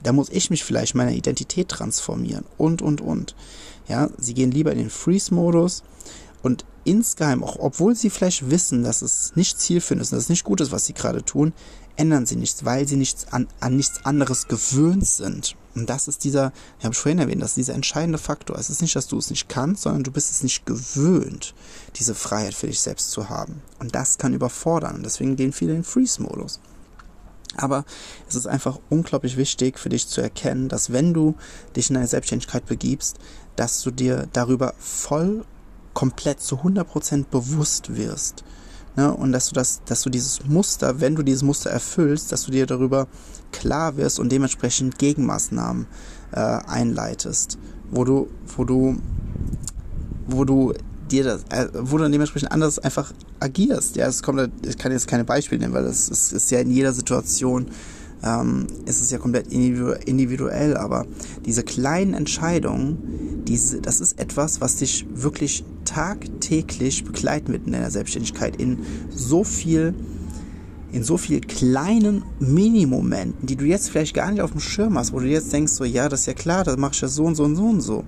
da 0.01 0.13
muss 0.13 0.29
ich 0.29 0.49
mich 0.49 0.63
vielleicht 0.63 0.95
meiner 0.95 1.11
Identität 1.11 1.69
transformieren 1.69 2.45
und, 2.57 2.81
und, 2.81 2.99
und. 2.99 3.35
Ja, 3.87 4.09
sie 4.17 4.33
gehen 4.33 4.51
lieber 4.51 4.71
in 4.71 4.79
den 4.79 4.89
Freeze-Modus 4.89 5.83
und 6.41 6.65
insgeheim, 6.83 7.43
auch 7.43 7.57
obwohl 7.59 7.95
sie 7.95 8.09
vielleicht 8.09 8.49
wissen, 8.49 8.83
dass 8.83 9.01
es 9.01 9.33
nicht 9.35 9.59
zielführend 9.59 10.01
ist, 10.01 10.11
dass 10.11 10.23
es 10.23 10.29
nicht 10.29 10.43
gut 10.43 10.61
ist, 10.61 10.71
was 10.71 10.85
sie 10.85 10.93
gerade 10.93 11.23
tun, 11.23 11.53
ändern 11.95 12.25
sie 12.25 12.35
nichts, 12.35 12.65
weil 12.65 12.87
sie 12.87 12.95
nichts 12.95 13.27
an, 13.31 13.47
an 13.59 13.75
nichts 13.75 14.05
anderes 14.05 14.47
gewöhnt 14.47 15.05
sind. 15.05 15.55
Und 15.75 15.89
das 15.89 16.07
ist 16.07 16.23
dieser, 16.23 16.51
ich 16.79 16.85
habe 16.85 16.95
vorhin 16.95 17.19
erwähnt, 17.19 17.41
das 17.41 17.51
ist 17.51 17.57
dieser 17.57 17.75
entscheidende 17.75 18.17
Faktor. 18.17 18.57
Es 18.57 18.69
ist 18.69 18.81
nicht, 18.81 18.95
dass 18.95 19.07
du 19.07 19.17
es 19.17 19.29
nicht 19.29 19.47
kannst, 19.47 19.83
sondern 19.83 20.03
du 20.03 20.11
bist 20.11 20.31
es 20.31 20.43
nicht 20.43 20.65
gewöhnt, 20.65 21.53
diese 21.95 22.15
Freiheit 22.15 22.53
für 22.53 22.67
dich 22.67 22.81
selbst 22.81 23.11
zu 23.11 23.29
haben. 23.29 23.61
Und 23.79 23.95
das 23.95 24.17
kann 24.17 24.33
überfordern. 24.33 24.95
Und 24.95 25.03
deswegen 25.03 25.35
gehen 25.35 25.53
viele 25.53 25.75
in 25.75 25.83
Freeze-Modus. 25.83 26.59
Aber 27.57 27.85
es 28.29 28.35
ist 28.35 28.47
einfach 28.47 28.79
unglaublich 28.89 29.37
wichtig 29.37 29.77
für 29.77 29.89
dich 29.89 30.07
zu 30.07 30.21
erkennen, 30.21 30.69
dass 30.69 30.91
wenn 30.91 31.13
du 31.13 31.35
dich 31.75 31.89
in 31.89 31.97
eine 31.97 32.07
Selbstständigkeit 32.07 32.65
begibst, 32.65 33.17
dass 33.55 33.81
du 33.81 33.91
dir 33.91 34.27
darüber 34.31 34.73
voll 34.79 35.45
komplett 35.93 36.41
zu 36.41 36.57
100% 36.57 37.25
bewusst 37.29 37.95
wirst. 37.95 38.43
Ne? 38.95 39.13
Und 39.13 39.31
dass 39.31 39.47
du 39.47 39.53
das, 39.53 39.81
dass 39.85 40.01
du 40.01 40.09
dieses 40.09 40.45
Muster, 40.45 40.99
wenn 40.99 41.15
du 41.15 41.23
dieses 41.23 41.43
Muster 41.43 41.69
erfüllst, 41.69 42.31
dass 42.31 42.43
du 42.43 42.51
dir 42.51 42.65
darüber 42.65 43.07
klar 43.51 43.97
wirst 43.97 44.19
und 44.19 44.31
dementsprechend 44.31 44.97
Gegenmaßnahmen 44.97 45.87
äh, 46.31 46.39
einleitest, 46.39 47.57
wo 47.89 48.03
du, 48.03 48.29
wo 48.55 48.63
du, 48.63 48.97
wo 50.27 50.45
du 50.45 50.73
dir 51.09 51.23
das, 51.23 51.43
äh, 51.49 51.67
wo 51.73 51.97
du 51.97 52.09
dementsprechend 52.09 52.51
anders 52.51 52.79
einfach 52.79 53.13
agierst. 53.39 53.95
Ja, 53.95 54.07
es 54.07 54.23
kommt, 54.23 54.49
ich 54.65 54.77
kann 54.77 54.91
jetzt 54.91 55.07
keine 55.07 55.23
Beispiele 55.23 55.61
nennen, 55.61 55.73
weil 55.73 55.83
das 55.83 56.09
ist, 56.09 56.31
ist 56.33 56.51
ja 56.51 56.59
in 56.59 56.71
jeder 56.71 56.93
Situation 56.93 57.67
ähm, 58.23 58.67
ist 58.85 59.01
es 59.01 59.11
ja 59.11 59.17
komplett 59.17 59.47
individuell, 59.47 60.77
aber 60.77 61.05
diese 61.45 61.63
kleinen 61.63 62.13
Entscheidungen, 62.13 63.40
diese, 63.51 63.81
das 63.81 63.99
ist 63.99 64.17
etwas, 64.17 64.61
was 64.61 64.77
dich 64.77 65.05
wirklich 65.13 65.65
tagtäglich 65.83 67.03
begleiten 67.03 67.51
wird 67.51 67.65
in 67.65 67.73
deiner 67.73 67.91
Selbstständigkeit 67.91 68.55
in 68.55 68.79
so 69.09 69.43
viel 69.43 69.93
in 70.93 71.03
so 71.03 71.17
viel 71.17 71.39
kleinen 71.39 72.23
Minimomenten, 72.39 73.47
die 73.47 73.55
du 73.55 73.63
jetzt 73.63 73.89
vielleicht 73.89 74.13
gar 74.13 74.29
nicht 74.29 74.41
auf 74.41 74.51
dem 74.51 74.59
Schirm 74.59 74.97
hast, 74.97 75.13
wo 75.13 75.19
du 75.19 75.25
jetzt 75.25 75.51
denkst, 75.53 75.71
so 75.71 75.85
ja, 75.85 76.09
das 76.09 76.21
ist 76.21 76.25
ja 76.25 76.33
klar, 76.33 76.65
das 76.65 76.75
mach 76.75 76.93
ich 76.93 76.99
ja 76.99 77.07
so 77.07 77.23
und 77.23 77.35
so 77.35 77.45
und 77.45 77.55
so 77.55 77.63
und 77.63 77.81
so. 77.81 78.03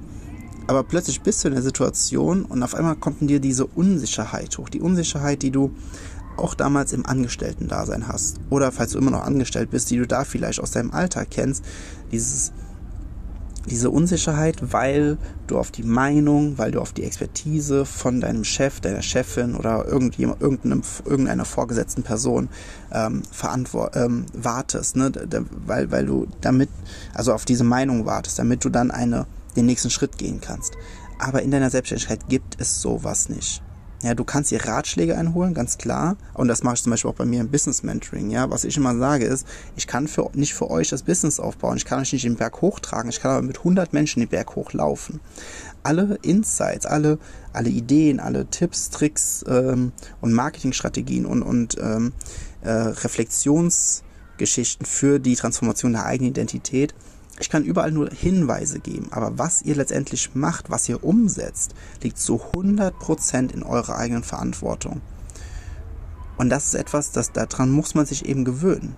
Aber 0.68 0.84
plötzlich 0.84 1.22
bist 1.22 1.44
du 1.44 1.48
in 1.48 1.54
der 1.54 1.64
Situation 1.64 2.44
und 2.44 2.62
auf 2.62 2.76
einmal 2.76 2.96
kommt 2.96 3.22
in 3.22 3.28
dir 3.28 3.40
diese 3.40 3.66
Unsicherheit 3.66 4.58
hoch. 4.58 4.68
Die 4.68 4.82
Unsicherheit, 4.82 5.44
die 5.44 5.52
du 5.52 5.72
auch 6.36 6.56
damals 6.56 6.92
im 6.92 7.06
Angestellten-Dasein 7.06 8.08
hast. 8.10 8.42
Oder 8.50 8.74
falls 8.74 8.92
du 8.92 8.98
immer 8.98 9.12
noch 9.12 9.24
angestellt 9.24 9.72
bist, 9.72 9.90
die 9.90 9.98
du 9.98 10.08
da 10.08 10.26
vielleicht 10.26 10.60
aus 10.60 10.72
deinem 10.72 10.92
Alltag 10.92 11.28
kennst. 11.32 11.64
Dieses, 12.12 12.52
diese 13.70 13.90
Unsicherheit, 13.90 14.74
weil 14.74 15.18
du 15.48 15.58
auf 15.58 15.72
die 15.72 15.84
Meinung, 15.84 16.58
weil 16.58 16.72
du 16.72 16.82
auf 16.82 16.94
die 16.94 17.04
Expertise 17.04 17.86
von 17.86 18.22
deinem 18.22 18.44
Chef, 18.44 18.80
deiner 18.82 19.02
Chefin 19.02 19.56
oder 19.56 19.86
irgendeiner 19.88 21.46
vorgesetzten 21.46 22.04
Person 22.04 22.50
ähm, 22.92 23.24
ähm, 23.94 24.26
wartest, 24.34 24.96
ne? 24.96 25.12
weil, 25.66 25.92
weil 25.92 26.06
du 26.06 26.28
damit, 26.42 26.70
also 27.14 27.34
auf 27.34 27.46
diese 27.46 27.64
Meinung 27.64 28.06
wartest, 28.06 28.40
damit 28.40 28.66
du 28.66 28.70
dann 28.70 28.92
eine, 28.92 29.26
den 29.56 29.66
nächsten 29.66 29.90
Schritt 29.90 30.18
gehen 30.18 30.42
kannst. 30.42 30.74
Aber 31.20 31.42
in 31.42 31.52
deiner 31.52 31.70
Selbstständigkeit 31.70 32.28
gibt 32.28 32.60
es 32.60 32.82
sowas 32.82 33.30
nicht. 33.30 33.62
Ja, 34.04 34.14
du 34.16 34.24
kannst 34.26 34.52
dir 34.52 34.66
Ratschläge 34.66 35.18
einholen, 35.18 35.54
ganz 35.54 35.78
klar. 35.78 36.18
Und 36.34 36.50
das 36.50 36.62
mache 36.62 36.76
ich 36.76 36.84
zum 36.84 36.92
Beispiel 36.92 37.10
auch 37.10 37.16
bei 37.16 37.24
mir 37.24 37.40
im 37.40 37.50
Business 37.50 37.84
Mentoring. 37.84 38.32
Ja, 38.32 38.50
was 38.50 38.66
ich 38.66 38.76
immer 38.76 38.98
sage 38.98 39.24
ist, 39.24 39.48
ich 39.78 39.88
kann 39.88 40.10
für, 40.10 40.30
nicht 40.34 40.54
für 40.54 40.70
euch 40.70 40.90
das 40.90 41.04
Business 41.04 41.40
aufbauen. 41.40 41.78
Ich 41.78 41.86
kann 41.86 42.02
euch 42.02 42.12
nicht 42.12 42.26
den 42.26 42.36
Berg 42.36 42.62
hochtragen. 42.62 43.10
Ich 43.10 43.22
kann 43.22 43.32
aber 43.32 43.44
mit 43.44 43.60
100 43.60 43.94
Menschen 43.94 44.20
den 44.20 44.28
Berg 44.28 44.58
hochlaufen. 44.58 45.22
Alle 45.84 46.20
Insights, 46.22 46.86
alle, 46.86 47.18
alle 47.54 47.70
Ideen, 47.70 48.20
alle 48.20 48.46
Tipps, 48.48 48.90
Tricks 48.90 49.46
ähm, 49.48 49.94
und 50.20 50.34
Marketingstrategien 50.34 51.26
und, 51.26 51.42
und 51.42 51.78
ähm, 51.80 52.12
äh, 52.60 52.72
Reflexionsgeschichten 52.72 54.86
für 54.86 55.20
die 55.20 55.38
Transformation 55.38 55.94
der 55.94 56.06
eigenen 56.06 56.32
Identität 56.32 56.94
ich 57.40 57.50
kann 57.50 57.64
überall 57.64 57.92
nur 57.92 58.10
Hinweise 58.10 58.80
geben, 58.80 59.08
aber 59.12 59.38
was 59.38 59.62
ihr 59.64 59.76
letztendlich 59.76 60.36
macht, 60.36 60.70
was 60.70 60.88
ihr 60.88 61.04
umsetzt, 61.04 61.74
liegt 62.02 62.20
zu 62.20 62.40
100% 62.54 63.52
in 63.52 63.64
eurer 63.64 63.98
eigenen 63.98 64.24
Verantwortung. 64.24 65.02
Und 66.38 66.50
das 66.50 66.68
ist 66.68 66.76
etwas, 66.76 67.12
das 67.12 67.32
daran 67.32 67.72
muss 67.72 67.96
man 67.96 68.06
sich 68.06 68.26
eben 68.26 68.46
gewöhnen. 68.46 68.96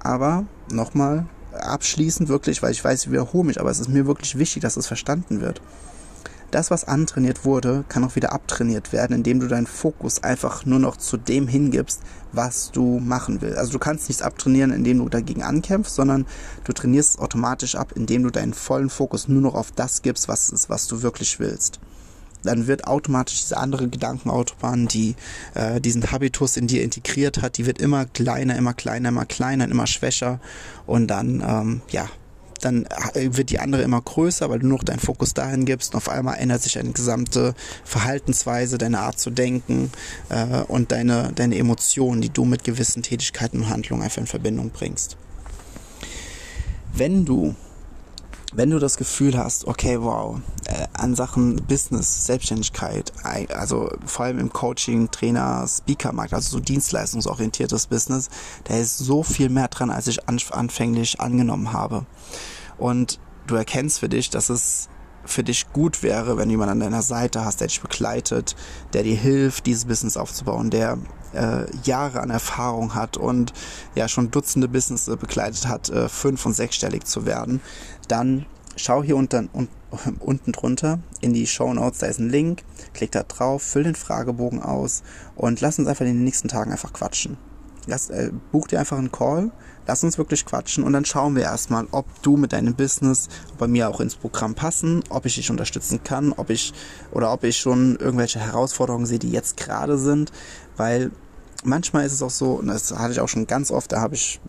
Aber 0.00 0.44
nochmal 0.70 1.26
abschließend 1.52 2.28
wirklich, 2.28 2.62
weil 2.62 2.72
ich 2.72 2.84
weiß, 2.84 3.04
ich 3.04 3.10
wiederhole 3.10 3.44
mich, 3.44 3.60
aber 3.60 3.70
es 3.70 3.80
ist 3.80 3.88
mir 3.88 4.06
wirklich 4.06 4.38
wichtig, 4.38 4.62
dass 4.62 4.76
es 4.76 4.86
verstanden 4.86 5.40
wird 5.40 5.60
das, 6.54 6.70
was 6.70 6.84
antrainiert 6.84 7.44
wurde, 7.44 7.84
kann 7.88 8.04
auch 8.04 8.16
wieder 8.16 8.32
abtrainiert 8.32 8.92
werden, 8.92 9.16
indem 9.16 9.40
du 9.40 9.48
deinen 9.48 9.66
Fokus 9.66 10.22
einfach 10.22 10.64
nur 10.64 10.78
noch 10.78 10.96
zu 10.96 11.16
dem 11.16 11.48
hingibst, 11.48 12.00
was 12.32 12.70
du 12.70 13.00
machen 13.00 13.40
willst. 13.40 13.58
Also 13.58 13.72
du 13.72 13.78
kannst 13.78 14.08
nichts 14.08 14.22
abtrainieren, 14.22 14.72
indem 14.72 14.98
du 14.98 15.08
dagegen 15.08 15.42
ankämpfst, 15.42 15.94
sondern 15.94 16.26
du 16.64 16.72
trainierst 16.72 17.14
es 17.14 17.18
automatisch 17.18 17.74
ab, 17.74 17.92
indem 17.94 18.22
du 18.22 18.30
deinen 18.30 18.54
vollen 18.54 18.90
Fokus 18.90 19.28
nur 19.28 19.42
noch 19.42 19.54
auf 19.54 19.72
das 19.72 20.02
gibst, 20.02 20.28
was 20.28 20.50
ist, 20.50 20.70
was 20.70 20.86
du 20.86 21.02
wirklich 21.02 21.40
willst 21.40 21.80
dann 22.44 22.66
wird 22.66 22.86
automatisch 22.86 23.40
diese 23.40 23.56
andere 23.56 23.88
Gedankenautobahn, 23.88 24.86
die 24.86 25.16
äh, 25.54 25.80
diesen 25.80 26.10
Habitus 26.10 26.58
in 26.58 26.66
dir 26.66 26.82
integriert 26.82 27.42
hat, 27.42 27.56
die 27.56 27.66
wird 27.66 27.80
immer 27.80 28.04
kleiner, 28.04 28.56
immer 28.56 28.74
kleiner, 28.74 29.08
immer 29.08 29.24
kleiner, 29.24 29.64
immer 29.64 29.86
schwächer 29.86 30.40
und 30.86 31.08
dann 31.08 31.42
ähm, 31.46 31.80
ja 31.90 32.06
dann 32.64 32.86
wird 33.14 33.50
die 33.50 33.58
andere 33.58 33.82
immer 33.82 34.00
größer, 34.00 34.50
weil 34.50 34.58
du 34.58 34.66
noch 34.66 34.84
deinen 34.84 35.00
Fokus 35.00 35.34
dahin 35.34 35.64
gibst 35.64 35.94
und 35.94 35.98
auf 35.98 36.08
einmal 36.08 36.38
ändert 36.38 36.62
sich 36.62 36.74
deine 36.74 36.90
gesamte 36.90 37.54
Verhaltensweise, 37.84 38.78
deine 38.78 39.00
Art 39.00 39.18
zu 39.18 39.30
denken 39.30 39.90
äh, 40.28 40.62
und 40.62 40.92
deine, 40.92 41.32
deine 41.34 41.56
Emotionen, 41.56 42.20
die 42.20 42.30
du 42.30 42.44
mit 42.44 42.64
gewissen 42.64 43.02
Tätigkeiten 43.02 43.58
und 43.58 43.68
Handlungen 43.68 44.02
einfach 44.02 44.18
in 44.18 44.26
Verbindung 44.26 44.70
bringst. 44.70 45.16
Wenn 46.92 47.24
du 47.24 47.54
wenn 48.56 48.70
du 48.70 48.78
das 48.78 48.96
Gefühl 48.96 49.36
hast, 49.36 49.66
okay, 49.66 50.00
wow, 50.00 50.40
äh, 50.66 50.86
an 50.92 51.16
Sachen 51.16 51.56
Business, 51.56 52.24
Selbstständigkeit, 52.26 53.12
also 53.24 53.90
vor 54.06 54.26
allem 54.26 54.38
im 54.38 54.52
Coaching, 54.52 55.10
Trainer, 55.10 55.66
Speakermarkt, 55.66 56.32
also 56.32 56.58
so 56.58 56.60
dienstleistungsorientiertes 56.60 57.88
Business, 57.88 58.30
da 58.64 58.76
ist 58.76 58.98
so 58.98 59.22
viel 59.22 59.48
mehr 59.48 59.68
dran, 59.68 59.90
als 59.90 60.06
ich 60.06 60.20
anfänglich 60.28 61.20
angenommen 61.20 61.72
habe. 61.72 62.06
Und 62.78 63.18
du 63.46 63.54
erkennst 63.54 64.00
für 64.00 64.08
dich, 64.08 64.30
dass 64.30 64.48
es 64.48 64.88
für 65.24 65.42
dich 65.42 65.72
gut 65.72 66.02
wäre, 66.02 66.36
wenn 66.36 66.48
du 66.48 66.52
jemand 66.52 66.70
an 66.70 66.80
deiner 66.80 67.02
Seite 67.02 67.44
hast, 67.44 67.60
der 67.60 67.68
dich 67.68 67.80
begleitet, 67.80 68.56
der 68.92 69.02
dir 69.02 69.16
hilft, 69.16 69.66
dieses 69.66 69.86
Business 69.86 70.16
aufzubauen, 70.16 70.70
der 70.70 70.98
äh, 71.32 71.64
Jahre 71.84 72.20
an 72.20 72.30
Erfahrung 72.30 72.94
hat 72.94 73.16
und 73.16 73.52
ja 73.94 74.08
schon 74.08 74.30
Dutzende 74.30 74.68
Business 74.68 75.06
begleitet 75.06 75.66
hat, 75.66 75.88
äh, 75.88 76.08
fünf- 76.08 76.44
und 76.46 76.54
sechsstellig 76.54 77.04
zu 77.04 77.26
werden, 77.26 77.60
dann 78.08 78.46
schau 78.76 79.02
hier 79.02 79.16
unten, 79.16 79.48
un, 79.52 79.68
unten 80.20 80.52
drunter 80.52 80.98
in 81.20 81.32
die 81.32 81.46
Show 81.46 81.72
Notes, 81.72 82.00
da 82.00 82.06
ist 82.06 82.20
ein 82.20 82.30
Link, 82.30 82.62
klick 82.92 83.12
da 83.12 83.22
drauf, 83.22 83.62
füll 83.62 83.84
den 83.84 83.94
Fragebogen 83.94 84.62
aus 84.62 85.02
und 85.36 85.60
lass 85.60 85.78
uns 85.78 85.88
einfach 85.88 86.04
in 86.04 86.14
den 86.14 86.24
nächsten 86.24 86.48
Tagen 86.48 86.72
einfach 86.72 86.92
quatschen. 86.92 87.36
Lass, 87.86 88.10
äh, 88.10 88.30
buch 88.52 88.68
dir 88.68 88.80
einfach 88.80 88.98
einen 88.98 89.12
Call 89.12 89.50
Lass 89.86 90.02
uns 90.02 90.16
wirklich 90.16 90.46
quatschen 90.46 90.82
und 90.82 90.94
dann 90.94 91.04
schauen 91.04 91.36
wir 91.36 91.42
erstmal, 91.42 91.86
ob 91.90 92.06
du 92.22 92.38
mit 92.38 92.52
deinem 92.54 92.74
Business 92.74 93.28
bei 93.58 93.68
mir 93.68 93.90
auch 93.90 94.00
ins 94.00 94.14
Programm 94.14 94.54
passen, 94.54 95.04
ob 95.10 95.26
ich 95.26 95.34
dich 95.34 95.50
unterstützen 95.50 96.02
kann, 96.02 96.32
ob 96.32 96.48
ich 96.48 96.72
oder 97.12 97.32
ob 97.32 97.44
ich 97.44 97.58
schon 97.58 97.96
irgendwelche 97.96 98.38
Herausforderungen 98.38 99.04
sehe, 99.04 99.18
die 99.18 99.30
jetzt 99.30 99.58
gerade 99.58 99.98
sind, 99.98 100.32
weil 100.78 101.10
manchmal 101.64 102.06
ist 102.06 102.12
es 102.12 102.22
auch 102.22 102.30
so, 102.30 102.52
und 102.52 102.68
das 102.68 102.96
hatte 102.96 103.12
ich 103.12 103.20
auch 103.20 103.28
schon 103.28 103.46
ganz 103.46 103.70
oft, 103.70 103.92
da 103.92 104.00
habe 104.00 104.14
ich 104.14 104.40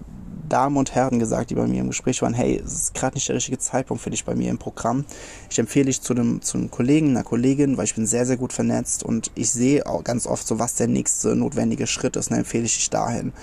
Damen 0.48 0.78
und 0.78 0.96
Herren 0.96 1.20
gesagt, 1.20 1.50
die 1.50 1.56
bei 1.56 1.68
mir 1.68 1.82
im 1.82 1.88
Gespräch 1.88 2.22
waren, 2.22 2.34
hey, 2.34 2.62
es 2.64 2.74
ist 2.74 2.94
gerade 2.94 3.16
nicht 3.16 3.28
der 3.28 3.36
richtige 3.36 3.58
Zeitpunkt 3.58 4.04
für 4.04 4.10
dich 4.10 4.26
bei 4.26 4.36
mir 4.36 4.50
im 4.50 4.58
Programm. 4.58 5.06
Ich 5.50 5.60
empfehle 5.60 5.86
dich 5.86 6.02
zu 6.02 6.14
einem, 6.14 6.42
zu 6.42 6.58
einem 6.58 6.72
Kollegen, 6.72 7.10
einer 7.10 7.24
Kollegin, 7.24 7.78
weil 7.78 7.86
ich 7.86 7.96
bin 7.96 8.06
sehr, 8.06 8.26
sehr 8.26 8.38
gut 8.38 8.54
vernetzt 8.54 9.04
und 9.04 9.32
ich 9.36 9.52
sehe 9.52 9.86
auch 9.86 10.04
ganz 10.04 10.28
oft 10.28 10.46
so, 10.46 10.60
was 10.60 10.76
der 10.76 10.88
nächste 10.88 11.36
notwendige 11.36 11.88
Schritt 11.88 12.16
ist, 12.16 12.32
dann 12.32 12.40
empfehle 12.40 12.66
ich 12.66 12.76
dich 12.76 12.90
dahin. 12.90 13.34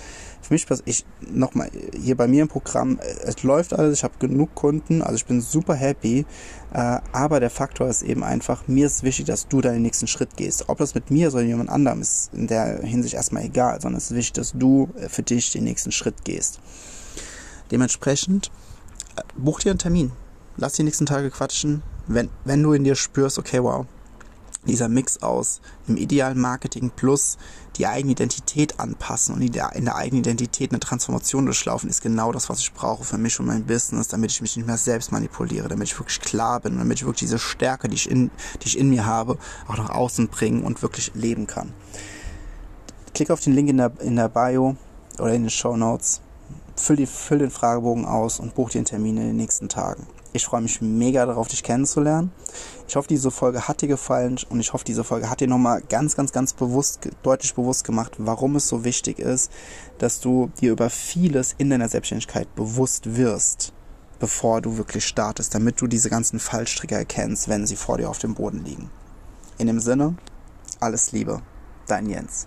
Für 0.43 0.55
mich, 0.55 0.67
ich 0.87 1.05
nochmal 1.21 1.71
hier 1.95 2.17
bei 2.17 2.27
mir 2.27 2.43
im 2.43 2.49
Programm, 2.49 2.99
äh, 2.99 3.05
es 3.25 3.43
läuft 3.45 3.73
alles, 3.73 3.99
ich 3.99 4.05
habe 4.05 4.15
genug 4.19 4.55
Kunden, 4.55 5.01
also 5.01 5.15
ich 5.15 5.25
bin 5.25 5.41
super 5.41 5.75
happy, 5.75 6.27
äh, 6.73 6.99
aber 7.13 7.39
der 7.39 7.51
Faktor 7.51 7.89
ist 7.89 8.03
eben 8.03 8.25
einfach, 8.25 8.67
mir 8.67 8.87
ist 8.87 9.05
wichtig, 9.05 9.27
dass 9.27 9.47
du 9.47 9.61
deinen 9.61 9.83
nächsten 9.83 10.09
Schritt 10.09 10.37
gehst. 10.37 10.69
Ob 10.69 10.79
das 10.79 10.95
mit 10.95 11.11
mir 11.11 11.33
oder 11.33 11.43
jemand 11.43 11.71
anderem 11.71 12.01
ist 12.01 12.35
in 12.35 12.49
der 12.49 12.81
Hinsicht 12.83 13.15
erstmal 13.15 13.45
egal, 13.45 13.81
sondern 13.81 13.99
es 13.99 14.11
ist 14.11 14.17
wichtig, 14.17 14.33
dass 14.33 14.53
du 14.53 14.89
äh, 14.99 15.09
für 15.09 15.23
dich 15.23 15.53
den 15.53 15.65
nächsten 15.65 15.93
Schritt 15.93 16.25
gehst. 16.25 16.61
Dementsprechend 17.71 18.51
äh, 19.17 19.23
buch 19.37 19.61
dir 19.61 19.71
einen 19.71 19.79
Termin. 19.79 20.13
Lass 20.57 20.75
die 20.75 20.83
nächsten 20.83 21.07
Tage 21.07 21.31
quatschen. 21.31 21.83
Wenn, 22.09 22.29
wenn 22.45 22.63
du 22.63 22.73
in 22.73 22.85
dir 22.85 22.97
spürst, 22.97 23.39
okay, 23.39 23.63
wow, 23.63 23.87
dieser 24.67 24.89
Mix 24.89 25.23
aus 25.23 25.61
dem 25.89 25.97
idealen 25.97 26.41
Marketing 26.41 26.91
plus 26.95 27.39
die 27.77 27.87
eigene 27.87 28.13
Identität 28.13 28.79
anpassen 28.79 29.35
und 29.35 29.43
in 29.43 29.53
der, 29.53 29.73
in 29.75 29.87
der 29.87 29.97
eigenen 29.97 30.23
Identität 30.23 30.71
eine 30.71 30.81
Transformation 30.81 31.47
durchlaufen, 31.47 31.89
ist 31.89 32.03
genau 32.03 32.33
das, 32.33 32.49
was 32.49 32.61
ich 32.61 32.73
brauche 32.73 33.05
für 33.05 33.19
mich 33.19 33.41
und 33.41 33.47
mein 33.47 33.65
Business, 33.65 34.09
damit 34.09 34.31
ich 34.31 34.41
mich 34.41 34.57
nicht 34.57 34.67
mehr 34.67 34.77
selbst 34.77 35.11
manipuliere, 35.11 35.69
damit 35.69 35.89
ich 35.89 35.99
wirklich 35.99 36.21
klar 36.21 36.61
bin, 36.61 36.79
damit 36.79 36.99
ich 36.99 37.05
wirklich 37.05 37.21
diese 37.21 37.39
Stärke, 37.39 37.89
die 37.89 37.97
ich 37.97 38.11
in, 38.11 38.31
die 38.63 38.69
ich 38.69 38.79
in 38.79 38.91
mir 38.91 39.07
habe, 39.07 39.39
auch 39.69 39.77
nach 39.77 39.91
außen 39.91 40.29
bringen 40.29 40.63
und 40.63 40.83
wirklich 40.83 41.13
leben 41.15 41.47
kann. 41.47 41.73
Klick 43.15 43.31
auf 43.31 43.41
den 43.41 43.55
Link 43.55 43.69
in 43.69 43.79
der, 43.79 43.93
in 44.01 44.17
der 44.17 44.29
Bio 44.29 44.77
oder 45.19 45.35
in 45.35 45.43
den 45.43 45.51
Show 45.51 45.77
Notes 45.77 46.21
füll, 46.77 46.97
die, 46.97 47.07
füll 47.07 47.39
den 47.39 47.51
Fragebogen 47.51 48.05
aus 48.05 48.41
und 48.41 48.55
buch 48.55 48.71
dir 48.71 48.79
einen 48.79 48.87
Termin 48.87 49.17
in 49.17 49.27
den 49.29 49.37
nächsten 49.37 49.69
Tagen. 49.69 50.07
Ich 50.35 50.47
freue 50.47 50.63
mich 50.63 50.81
mega 50.81 51.27
darauf, 51.27 51.49
dich 51.49 51.63
kennenzulernen. 51.63 52.33
Ich 52.89 52.97
hoffe, 52.97 53.09
diese 53.09 53.31
Folge 53.31 53.69
hat 53.69 53.83
dir 53.83 53.89
gefallen 53.89 54.39
und 54.49 54.61
ich 54.61 54.73
hoffe, 54.73 54.85
diese 54.85 55.05
Folge 55.05 55.29
hat 55.29 55.41
dir 55.41 55.49
nochmal 55.49 55.83
ganz, 55.83 56.17
ganz, 56.17 56.33
ganz 56.33 56.55
bewusst, 56.55 57.11
deutlich 57.23 57.55
bewusst 57.55 57.85
gemacht, 57.85 58.15
warum 58.17 58.57
es 58.57 58.67
so 58.67 58.83
wichtig 58.85 59.19
ist, 59.19 59.53
dass 59.99 60.21
du 60.21 60.51
dir 60.61 60.73
über 60.73 60.89
vieles 60.89 61.55
in 61.59 61.69
deiner 61.69 61.89
Selbstständigkeit 61.89 62.55
bewusst 62.55 63.17
wirst, 63.17 63.75
bevor 64.21 64.63
du 64.63 64.79
wirklich 64.79 65.05
startest, 65.05 65.55
damit 65.55 65.81
du 65.83 65.87
diese 65.87 66.09
ganzen 66.09 66.39
Fallstricke 66.39 66.95
erkennst, 66.95 67.49
wenn 67.49 67.67
sie 67.67 67.77
vor 67.77 67.99
dir 67.99 68.09
auf 68.09 68.19
dem 68.19 68.35
Boden 68.35 68.65
liegen. 68.65 68.91
In 69.59 69.67
dem 69.67 69.81
Sinne, 69.81 70.17
alles 70.81 71.13
Liebe, 71.13 71.43
dein 71.87 72.09
Jens. 72.09 72.47